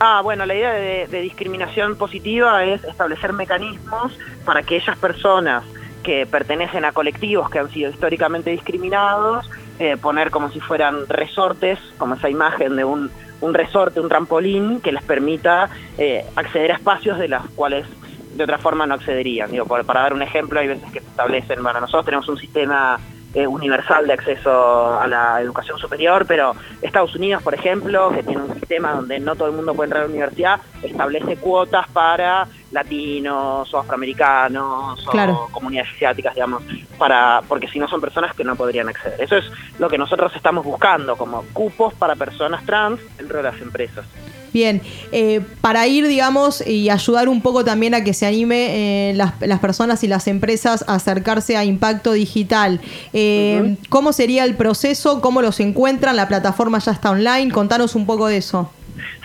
Ah, 0.00 0.20
bueno, 0.22 0.44
la 0.44 0.54
idea 0.54 0.72
de, 0.72 1.06
de 1.06 1.20
discriminación 1.20 1.96
positiva 1.96 2.64
es 2.64 2.82
establecer 2.84 3.32
mecanismos 3.32 4.18
para 4.44 4.62
que 4.62 4.76
aquellas 4.78 4.98
personas 4.98 5.62
que 6.02 6.26
pertenecen 6.26 6.84
a 6.84 6.92
colectivos 6.92 7.48
que 7.48 7.60
han 7.60 7.70
sido 7.70 7.90
históricamente 7.90 8.50
discriminados, 8.50 9.48
eh, 9.78 9.96
poner 9.96 10.30
como 10.30 10.50
si 10.50 10.60
fueran 10.60 11.08
resortes, 11.08 11.78
como 11.96 12.16
esa 12.16 12.28
imagen 12.28 12.76
de 12.76 12.84
un, 12.84 13.10
un 13.40 13.54
resorte, 13.54 14.00
un 14.00 14.08
trampolín, 14.08 14.80
que 14.80 14.92
les 14.92 15.02
permita 15.04 15.70
eh, 15.96 16.26
acceder 16.36 16.72
a 16.72 16.74
espacios 16.74 17.18
de 17.18 17.28
los 17.28 17.42
cuales 17.54 17.86
de 18.34 18.44
otra 18.44 18.58
forma 18.58 18.86
no 18.86 18.94
accederían. 18.94 19.50
Digo, 19.50 19.64
por- 19.66 19.84
para 19.84 20.02
dar 20.02 20.12
un 20.14 20.22
ejemplo, 20.22 20.60
hay 20.60 20.68
veces 20.68 20.90
que 20.92 21.00
se 21.00 21.06
establecen, 21.06 21.62
bueno, 21.62 21.80
nosotros 21.80 22.04
tenemos 22.04 22.28
un 22.28 22.36
sistema 22.36 22.98
eh, 23.34 23.46
universal 23.46 24.06
de 24.06 24.12
acceso 24.12 25.00
a 25.00 25.06
la 25.08 25.40
educación 25.40 25.76
superior, 25.78 26.24
pero 26.26 26.54
Estados 26.82 27.16
Unidos, 27.16 27.42
por 27.42 27.52
ejemplo, 27.54 28.10
que 28.10 28.22
tiene 28.22 28.42
un 28.42 28.54
sistema 28.54 28.92
donde 28.92 29.18
no 29.18 29.34
todo 29.34 29.48
el 29.48 29.54
mundo 29.54 29.74
puede 29.74 29.86
entrar 29.88 30.02
a 30.02 30.06
la 30.06 30.10
universidad, 30.10 30.60
establece 30.86 31.36
cuotas 31.36 31.88
para 31.88 32.46
latinos 32.72 33.72
o 33.72 33.78
afroamericanos 33.78 35.04
Claro. 35.10 35.44
o 35.44 35.48
comunidades 35.52 35.92
asiáticas, 35.94 36.34
digamos, 36.34 36.62
para 36.98 37.42
porque 37.48 37.68
si 37.68 37.78
no 37.78 37.88
son 37.88 38.00
personas 38.00 38.34
que 38.34 38.44
no 38.44 38.56
podrían 38.56 38.88
acceder. 38.88 39.20
Eso 39.20 39.36
es 39.36 39.44
lo 39.78 39.88
que 39.88 39.98
nosotros 39.98 40.32
estamos 40.34 40.64
buscando, 40.64 41.16
como 41.16 41.42
cupos 41.52 41.94
para 41.94 42.16
personas 42.16 42.64
trans 42.64 43.00
dentro 43.16 43.38
de 43.38 43.44
las 43.44 43.60
empresas. 43.60 44.04
Bien, 44.52 44.80
eh, 45.10 45.40
para 45.60 45.88
ir, 45.88 46.06
digamos, 46.06 46.64
y 46.64 46.88
ayudar 46.88 47.28
un 47.28 47.42
poco 47.42 47.64
también 47.64 47.92
a 47.92 48.04
que 48.04 48.14
se 48.14 48.24
anime 48.24 49.10
eh, 49.10 49.14
las, 49.14 49.32
las 49.40 49.58
personas 49.58 50.04
y 50.04 50.06
las 50.06 50.28
empresas 50.28 50.84
a 50.86 50.94
acercarse 50.94 51.56
a 51.56 51.64
impacto 51.64 52.12
digital, 52.12 52.80
eh, 53.12 53.76
¿cómo 53.88 54.12
sería 54.12 54.44
el 54.44 54.54
proceso? 54.54 55.20
¿Cómo 55.20 55.42
los 55.42 55.58
encuentran? 55.58 56.14
¿La 56.14 56.28
plataforma 56.28 56.78
ya 56.78 56.92
está 56.92 57.10
online? 57.10 57.50
Contanos 57.50 57.96
un 57.96 58.06
poco 58.06 58.28
de 58.28 58.36
eso. 58.36 58.70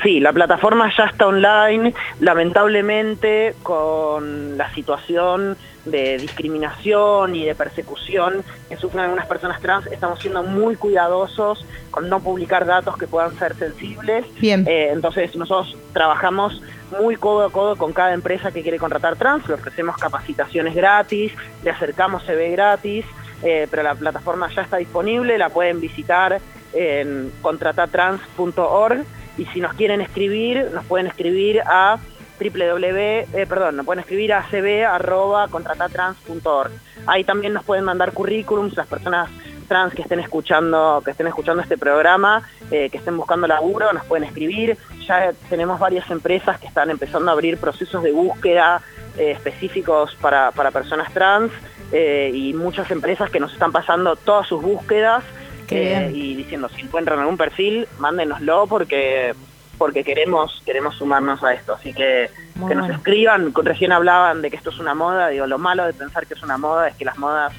Sí, 0.03 0.19
la 0.19 0.33
plataforma 0.33 0.91
ya 0.95 1.05
está 1.05 1.27
online. 1.27 1.93
Lamentablemente, 2.19 3.55
con 3.63 4.57
la 4.57 4.73
situación 4.73 5.57
de 5.85 6.17
discriminación 6.17 7.35
y 7.35 7.45
de 7.45 7.55
persecución 7.55 8.43
que 8.67 8.77
sufren 8.77 9.05
algunas 9.05 9.27
personas 9.27 9.61
trans, 9.61 9.87
estamos 9.87 10.19
siendo 10.19 10.43
muy 10.43 10.75
cuidadosos 10.75 11.65
con 11.91 12.09
no 12.09 12.19
publicar 12.19 12.65
datos 12.65 12.97
que 12.97 13.07
puedan 13.07 13.37
ser 13.37 13.55
sensibles. 13.55 14.25
Bien. 14.39 14.65
Eh, 14.67 14.89
entonces, 14.91 15.35
nosotros 15.35 15.75
trabajamos 15.93 16.61
muy 16.99 17.15
codo 17.15 17.45
a 17.45 17.51
codo 17.51 17.75
con 17.75 17.93
cada 17.93 18.13
empresa 18.13 18.51
que 18.51 18.61
quiere 18.61 18.79
contratar 18.79 19.15
trans, 19.15 19.47
le 19.47 19.55
ofrecemos 19.55 19.97
capacitaciones 19.97 20.75
gratis, 20.75 21.31
le 21.63 21.69
acercamos 21.69 22.23
CV 22.23 22.51
gratis, 22.51 23.05
eh, 23.43 23.67
pero 23.69 23.83
la 23.83 23.95
plataforma 23.95 24.49
ya 24.53 24.63
está 24.63 24.77
disponible, 24.77 25.37
la 25.37 25.49
pueden 25.49 25.79
visitar 25.79 26.39
en 26.73 27.31
contratatrans.org 27.41 29.05
y 29.39 29.45
si 29.45 29.61
nos 29.61 29.73
quieren 29.73 30.01
escribir, 30.01 30.69
nos 30.73 30.83
pueden 30.85 31.07
escribir 31.07 31.61
a 31.65 31.97
www, 32.39 32.97
eh, 32.97 33.25
perdón, 33.47 33.77
nos 33.77 33.85
pueden 33.85 34.01
escribir 34.01 34.33
a 34.33 34.43
cb@contratatrans.org. 34.43 36.71
Ahí 37.05 37.23
también 37.23 37.53
nos 37.53 37.63
pueden 37.63 37.85
mandar 37.85 38.11
currículums 38.11 38.75
las 38.75 38.87
personas 38.87 39.29
trans 39.67 39.93
que 39.93 40.01
estén 40.01 40.19
escuchando 40.19 41.01
que 41.05 41.11
estén 41.11 41.27
escuchando 41.27 41.61
este 41.61 41.77
programa, 41.77 42.41
eh, 42.71 42.89
que 42.89 42.97
estén 42.97 43.15
buscando 43.15 43.47
laburo, 43.47 43.93
nos 43.93 44.03
pueden 44.05 44.23
escribir. 44.25 44.77
Ya 45.07 45.31
tenemos 45.49 45.79
varias 45.79 46.11
empresas 46.11 46.59
que 46.59 46.67
están 46.67 46.89
empezando 46.89 47.29
a 47.29 47.33
abrir 47.33 47.57
procesos 47.57 48.03
de 48.03 48.11
búsqueda 48.11 48.81
eh, 49.17 49.31
específicos 49.31 50.17
para, 50.19 50.51
para 50.51 50.71
personas 50.71 51.13
trans 51.13 51.53
y 51.91 52.53
muchas 52.53 52.91
empresas 52.91 53.31
que 53.31 53.39
nos 53.39 53.51
están 53.51 53.71
pasando 53.71 54.15
todas 54.15 54.45
sus 54.45 54.61
búsquedas 54.61 55.23
eh, 55.71 56.11
y 56.13 56.35
diciendo 56.35 56.69
si 56.75 56.81
encuentran 56.81 57.19
algún 57.19 57.37
perfil, 57.37 57.87
mándenoslo 57.99 58.67
porque 58.67 59.33
porque 59.77 60.03
queremos 60.03 60.61
queremos 60.65 60.95
sumarnos 60.95 61.41
a 61.43 61.53
esto. 61.53 61.73
Así 61.73 61.93
que 61.93 62.29
Muy 62.55 62.69
que 62.69 62.75
nos 62.75 62.89
escriban, 62.89 63.53
recién 63.63 63.91
hablaban 63.93 64.41
de 64.41 64.49
que 64.49 64.57
esto 64.57 64.69
es 64.71 64.79
una 64.79 64.93
moda, 64.93 65.29
digo, 65.29 65.47
lo 65.47 65.57
malo 65.57 65.85
de 65.85 65.93
pensar 65.93 66.27
que 66.27 66.33
es 66.33 66.43
una 66.43 66.57
moda 66.57 66.89
es 66.89 66.95
que 66.95 67.05
las 67.05 67.17
modas 67.17 67.53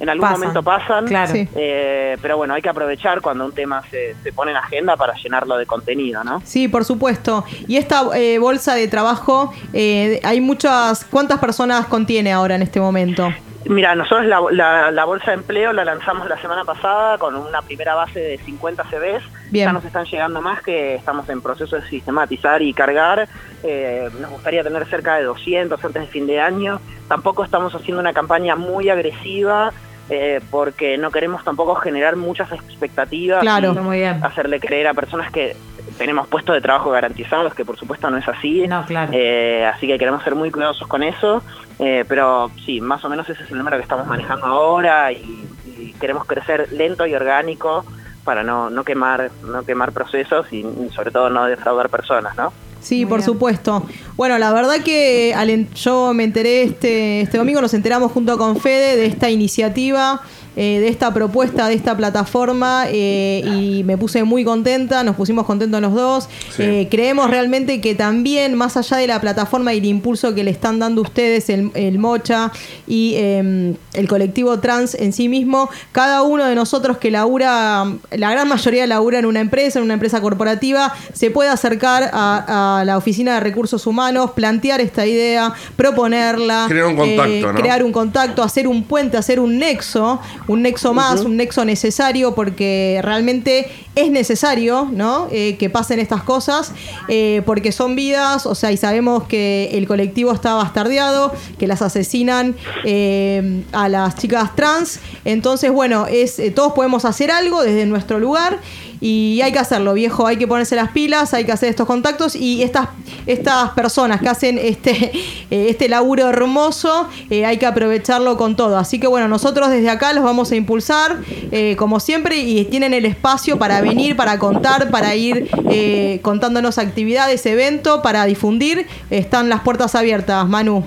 en 0.00 0.08
algún 0.08 0.22
Pasan. 0.22 0.40
momento 0.40 0.62
pasan, 0.64 1.06
Claro. 1.06 1.32
Sí. 1.32 1.48
eh, 1.54 2.18
pero 2.20 2.36
bueno, 2.36 2.52
hay 2.54 2.60
que 2.60 2.68
aprovechar 2.68 3.20
cuando 3.20 3.44
un 3.46 3.52
tema 3.52 3.80
se, 3.90 4.16
se 4.24 4.32
pone 4.32 4.50
en 4.50 4.56
agenda 4.56 4.96
para 4.96 5.14
llenarlo 5.14 5.56
de 5.56 5.66
contenido, 5.66 6.24
¿no? 6.24 6.42
Sí, 6.44 6.66
por 6.66 6.84
supuesto. 6.84 7.44
Y 7.68 7.76
esta 7.76 8.02
eh, 8.14 8.38
bolsa 8.38 8.74
de 8.74 8.88
trabajo, 8.88 9.52
eh, 9.72 10.18
hay 10.24 10.40
muchas, 10.40 11.04
¿cuántas 11.04 11.38
personas 11.38 11.86
contiene 11.86 12.32
ahora 12.32 12.56
en 12.56 12.62
este 12.62 12.80
momento? 12.80 13.32
Mira, 13.66 13.94
nosotros 13.94 14.26
la, 14.26 14.40
la- 14.50 14.90
la 14.90 15.04
bolsa 15.04 15.30
de 15.30 15.38
empleo 15.38 15.72
la 15.72 15.84
lanzamos 15.84 16.28
la 16.28 16.36
semana 16.40 16.64
pasada 16.64 17.16
con 17.18 17.34
una 17.34 17.62
primera 17.62 17.94
base 17.94 18.20
de 18.20 18.38
50 18.38 18.84
CVs. 18.84 19.22
Bien. 19.50 19.66
Ya 19.66 19.72
nos 19.72 19.84
están 19.84 20.04
llegando 20.04 20.40
más 20.42 20.60
que 20.62 20.94
estamos 20.96 21.28
en 21.30 21.40
proceso 21.40 21.76
de 21.76 21.88
sistematizar 21.88 22.60
y 22.62 22.74
cargar. 22.74 23.26
Eh, 23.62 24.10
nos 24.20 24.30
gustaría 24.30 24.62
tener 24.62 24.84
cerca 24.86 25.16
de 25.16 25.24
200 25.24 25.82
antes 25.82 26.02
de 26.02 26.08
fin 26.08 26.26
de 26.26 26.40
año. 26.40 26.80
Tampoco 27.08 27.42
estamos 27.44 27.74
haciendo 27.74 28.00
una 28.00 28.12
campaña 28.12 28.54
muy 28.56 28.90
agresiva 28.90 29.72
eh, 30.10 30.40
porque 30.50 30.98
no 30.98 31.10
queremos 31.10 31.42
tampoco 31.44 31.74
generar 31.76 32.16
muchas 32.16 32.52
expectativas. 32.52 33.40
Claro. 33.40 33.72
y 33.72 33.78
Muy 33.78 33.98
bien. 34.00 34.22
hacerle 34.22 34.60
creer 34.60 34.88
a 34.88 34.94
personas 34.94 35.32
que 35.32 35.56
tenemos 35.98 36.26
puestos 36.28 36.54
de 36.54 36.60
trabajo 36.60 36.90
garantizados, 36.90 37.54
que 37.54 37.64
por 37.64 37.76
supuesto 37.76 38.10
no 38.10 38.16
es 38.16 38.28
así. 38.28 38.66
No, 38.66 38.84
claro. 38.86 39.12
Eh, 39.14 39.64
así 39.66 39.86
que 39.86 39.98
queremos 39.98 40.22
ser 40.22 40.34
muy 40.34 40.50
cuidadosos 40.50 40.88
con 40.88 41.02
eso, 41.02 41.42
eh, 41.78 42.04
pero 42.08 42.50
sí, 42.64 42.80
más 42.80 43.04
o 43.04 43.08
menos 43.08 43.28
ese 43.28 43.42
es 43.42 43.50
el 43.50 43.58
número 43.58 43.76
que 43.76 43.82
estamos 43.82 44.06
manejando 44.06 44.46
ahora 44.46 45.12
y, 45.12 45.46
y 45.78 45.94
queremos 46.00 46.24
crecer 46.26 46.68
lento 46.72 47.06
y 47.06 47.14
orgánico 47.14 47.84
para 48.24 48.42
no, 48.42 48.70
no 48.70 48.84
quemar 48.84 49.30
no 49.46 49.64
quemar 49.64 49.92
procesos 49.92 50.50
y 50.52 50.64
sobre 50.94 51.10
todo 51.10 51.30
no 51.30 51.44
defraudar 51.44 51.90
personas, 51.90 52.36
¿no? 52.36 52.52
Sí, 52.80 53.04
Muy 53.04 53.10
por 53.10 53.18
bien. 53.20 53.26
supuesto. 53.26 53.86
Bueno, 54.16 54.36
la 54.38 54.52
verdad 54.52 54.76
que 54.84 55.34
yo 55.74 56.12
me 56.12 56.24
enteré 56.24 56.62
este, 56.64 57.22
este 57.22 57.38
domingo, 57.38 57.60
nos 57.62 57.72
enteramos 57.72 58.12
junto 58.12 58.36
con 58.36 58.58
Fede 58.60 58.96
de 58.96 59.06
esta 59.06 59.30
iniciativa 59.30 60.20
eh, 60.56 60.78
de 60.80 60.88
esta 60.88 61.12
propuesta, 61.12 61.68
de 61.68 61.74
esta 61.74 61.96
plataforma 61.96 62.84
eh, 62.88 63.42
y 63.44 63.82
me 63.84 63.96
puse 63.96 64.24
muy 64.24 64.44
contenta, 64.44 65.02
nos 65.02 65.16
pusimos 65.16 65.46
contentos 65.46 65.80
los 65.80 65.94
dos. 65.94 66.28
Sí. 66.56 66.62
Eh, 66.62 66.88
creemos 66.90 67.30
realmente 67.30 67.80
que 67.80 67.94
también, 67.94 68.54
más 68.54 68.76
allá 68.76 68.96
de 68.98 69.06
la 69.06 69.20
plataforma 69.20 69.74
y 69.74 69.78
el 69.78 69.84
impulso 69.86 70.34
que 70.34 70.44
le 70.44 70.50
están 70.50 70.78
dando 70.78 71.02
ustedes, 71.02 71.48
el, 71.50 71.70
el 71.74 71.98
Mocha 71.98 72.52
y 72.86 73.14
eh, 73.16 73.74
el 73.92 74.08
colectivo 74.08 74.58
trans 74.60 74.94
en 74.94 75.12
sí 75.12 75.28
mismo, 75.28 75.68
cada 75.92 76.22
uno 76.22 76.44
de 76.44 76.54
nosotros 76.54 76.98
que 76.98 77.10
labura, 77.10 77.84
la 78.10 78.30
gran 78.30 78.48
mayoría 78.48 78.86
labura 78.86 79.18
en 79.18 79.26
una 79.26 79.40
empresa, 79.40 79.78
en 79.78 79.84
una 79.84 79.94
empresa 79.94 80.20
corporativa, 80.20 80.94
se 81.12 81.30
puede 81.30 81.50
acercar 81.50 82.10
a, 82.12 82.80
a 82.80 82.84
la 82.84 82.96
oficina 82.96 83.34
de 83.34 83.40
recursos 83.40 83.86
humanos, 83.86 84.32
plantear 84.32 84.80
esta 84.80 85.06
idea, 85.06 85.52
proponerla, 85.76 86.66
Crear 86.68 86.86
un 86.86 86.96
contacto, 86.96 87.52
¿no? 87.52 87.58
crear 87.60 87.84
un 87.84 87.92
contacto, 87.92 88.42
hacer 88.42 88.68
un 88.68 88.84
puente, 88.84 89.16
hacer 89.16 89.40
un 89.40 89.58
nexo, 89.58 90.20
un 90.46 90.62
nexo 90.62 90.94
más, 90.94 91.20
un 91.20 91.36
nexo 91.36 91.64
necesario, 91.64 92.34
porque 92.34 93.00
realmente 93.02 93.70
es 93.94 94.10
necesario, 94.10 94.88
¿no? 94.92 95.28
Eh, 95.30 95.56
que 95.58 95.70
pasen 95.70 96.00
estas 96.00 96.22
cosas, 96.22 96.72
eh, 97.08 97.42
porque 97.46 97.72
son 97.72 97.94
vidas, 97.96 98.46
o 98.46 98.54
sea, 98.54 98.72
y 98.72 98.76
sabemos 98.76 99.24
que 99.24 99.70
el 99.72 99.86
colectivo 99.86 100.32
está 100.32 100.54
bastardeado, 100.54 101.32
que 101.58 101.66
las 101.66 101.82
asesinan 101.82 102.56
eh, 102.84 103.62
a 103.72 103.88
las 103.88 104.16
chicas 104.16 104.54
trans. 104.56 105.00
Entonces, 105.24 105.70
bueno, 105.70 106.06
es, 106.06 106.40
todos 106.54 106.72
podemos 106.72 107.04
hacer 107.04 107.30
algo 107.30 107.62
desde 107.62 107.86
nuestro 107.86 108.18
lugar. 108.18 108.58
Y 109.04 109.42
hay 109.42 109.52
que 109.52 109.58
hacerlo, 109.58 109.92
viejo, 109.92 110.26
hay 110.26 110.38
que 110.38 110.48
ponerse 110.48 110.76
las 110.76 110.90
pilas, 110.90 111.34
hay 111.34 111.44
que 111.44 111.52
hacer 111.52 111.68
estos 111.68 111.86
contactos 111.86 112.34
y 112.34 112.62
estas, 112.62 112.88
estas 113.26 113.72
personas 113.72 114.18
que 114.22 114.30
hacen 114.30 114.56
este, 114.56 114.90
eh, 115.50 115.66
este 115.68 115.90
laburo 115.90 116.26
hermoso, 116.26 117.06
eh, 117.28 117.44
hay 117.44 117.58
que 117.58 117.66
aprovecharlo 117.66 118.38
con 118.38 118.56
todo. 118.56 118.78
Así 118.78 118.98
que 118.98 119.06
bueno, 119.06 119.28
nosotros 119.28 119.68
desde 119.68 119.90
acá 119.90 120.14
los 120.14 120.24
vamos 120.24 120.52
a 120.52 120.56
impulsar, 120.56 121.18
eh, 121.52 121.76
como 121.76 122.00
siempre, 122.00 122.38
y 122.38 122.64
tienen 122.64 122.94
el 122.94 123.04
espacio 123.04 123.58
para 123.58 123.82
venir, 123.82 124.16
para 124.16 124.38
contar, 124.38 124.88
para 124.88 125.14
ir 125.14 125.50
eh, 125.68 126.20
contándonos 126.22 126.78
actividades, 126.78 127.44
evento, 127.44 128.00
para 128.00 128.24
difundir. 128.24 128.86
Están 129.10 129.50
las 129.50 129.60
puertas 129.60 129.94
abiertas, 129.94 130.48
Manu. 130.48 130.82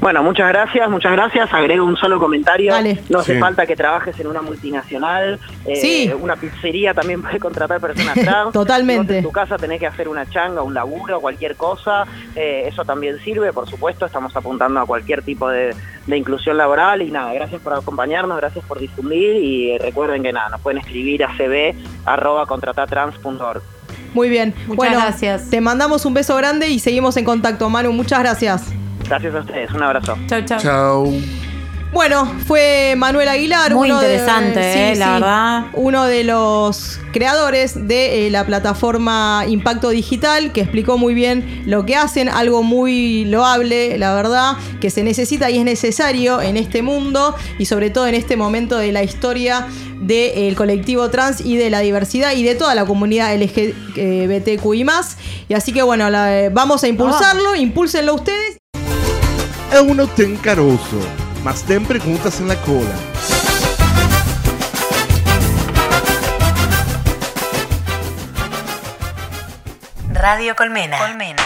Bueno, 0.00 0.22
muchas 0.22 0.48
gracias, 0.48 0.88
muchas 0.90 1.12
gracias. 1.12 1.52
Agrego 1.52 1.84
un 1.84 1.96
solo 1.96 2.18
comentario. 2.18 2.72
Dale. 2.72 2.98
No 3.08 3.20
hace 3.20 3.34
Sí. 3.34 3.40
falta 3.40 3.66
que 3.66 3.76
trabajes 3.76 4.18
en 4.20 4.26
una 4.26 4.42
multinacional. 4.42 5.38
eh, 5.66 5.76
Sí. 5.76 6.12
Una 6.20 6.36
pizzería 6.36 6.92
también 6.94 7.22
puede 7.22 7.38
contratar 7.38 7.80
personas 7.80 8.14
trans. 8.14 8.52
Totalmente. 8.64 9.14
Vos 9.14 9.18
en 9.18 9.24
tu 9.24 9.32
casa 9.32 9.56
tenés 9.56 9.80
que 9.80 9.86
hacer 9.86 10.08
una 10.08 10.28
changa, 10.28 10.62
un 10.62 10.74
laburo, 10.74 11.20
cualquier 11.20 11.56
cosa. 11.56 12.04
eh, 12.36 12.64
eso 12.66 12.84
también 12.84 13.18
sirve, 13.20 13.52
por 13.52 13.68
supuesto. 13.68 14.06
Estamos 14.06 14.34
apuntando 14.36 14.80
a 14.80 14.86
cualquier 14.86 15.22
tipo 15.22 15.48
de, 15.48 15.74
de 16.06 16.16
inclusión 16.16 16.56
laboral. 16.56 17.02
Y 17.02 17.10
nada, 17.10 17.32
gracias 17.32 17.60
por 17.62 17.72
acompañarnos, 17.74 18.36
gracias 18.36 18.64
por 18.64 18.78
difundir. 18.80 19.36
Y 19.36 19.78
recuerden 19.78 20.22
que 20.22 20.32
nada, 20.32 20.48
nos 20.50 20.60
pueden 20.60 20.78
escribir 20.78 21.24
a 21.24 21.28
cb.contratatrans.org. 21.36 23.62
Muy 24.12 24.28
bien. 24.28 24.54
Muchas 24.66 24.76
bueno, 24.76 24.98
gracias. 25.00 25.50
Te 25.50 25.60
mandamos 25.60 26.04
un 26.06 26.14
beso 26.14 26.36
grande 26.36 26.68
y 26.68 26.78
seguimos 26.78 27.16
en 27.16 27.24
contacto, 27.24 27.68
Manu. 27.68 27.92
Muchas 27.92 28.20
gracias. 28.20 28.72
Gracias 29.08 29.34
a 29.34 29.38
ustedes, 29.40 29.70
un 29.72 29.82
abrazo. 29.82 30.16
Chau, 30.28 30.42
chau. 30.44 30.58
Chao. 30.60 31.12
Bueno, 31.92 32.26
fue 32.48 32.94
Manuel 32.96 33.28
Aguilar. 33.28 33.72
Muy 33.72 33.88
uno 33.88 34.00
de- 34.00 34.14
interesante, 34.14 34.92
eh, 34.92 34.96
la 34.96 35.12
verdad. 35.12 35.66
Uno 35.74 36.06
de 36.06 36.24
los 36.24 36.98
creadores 37.12 37.86
de 37.86 38.26
eh, 38.26 38.30
la 38.32 38.44
plataforma 38.44 39.44
Impacto 39.46 39.90
Digital, 39.90 40.50
que 40.50 40.62
explicó 40.62 40.98
muy 40.98 41.14
bien 41.14 41.62
lo 41.66 41.86
que 41.86 41.94
hacen, 41.94 42.28
algo 42.28 42.64
muy 42.64 43.26
loable, 43.26 43.96
la 43.96 44.12
verdad, 44.12 44.54
que 44.80 44.90
se 44.90 45.04
necesita 45.04 45.50
y 45.50 45.58
es 45.58 45.64
necesario 45.64 46.42
en 46.42 46.56
este 46.56 46.82
mundo 46.82 47.36
y 47.60 47.66
sobre 47.66 47.90
todo 47.90 48.08
en 48.08 48.16
este 48.16 48.36
momento 48.36 48.76
de 48.76 48.90
la 48.90 49.04
historia 49.04 49.68
del 50.00 50.56
colectivo 50.56 51.10
trans 51.10 51.42
y 51.42 51.56
de 51.56 51.70
la 51.70 51.78
diversidad 51.78 52.32
y 52.32 52.42
de 52.42 52.56
toda 52.56 52.74
la 52.74 52.84
comunidad 52.86 53.32
LGBTQI+. 53.40 54.84
Y 55.48 55.54
así 55.54 55.72
que 55.72 55.82
bueno, 55.84 56.10
la- 56.10 56.40
eh, 56.46 56.48
vamos 56.48 56.82
a 56.82 56.88
impulsarlo, 56.88 57.54
impúlsenlo 57.54 58.14
ustedes. 58.16 58.58
Um 59.72 59.94
não 59.94 60.06
tem 60.06 60.36
caroço, 60.36 61.00
mas 61.42 61.62
tem 61.62 61.82
perguntas 61.84 62.38
na 62.40 62.54
cola. 62.56 62.94
Radio 70.14 70.54
Colmena. 70.54 70.98
Colmena. 70.98 71.42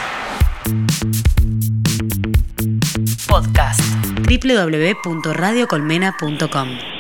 Podcast. 3.27 3.83
www.radiocolmena.com 4.23 6.98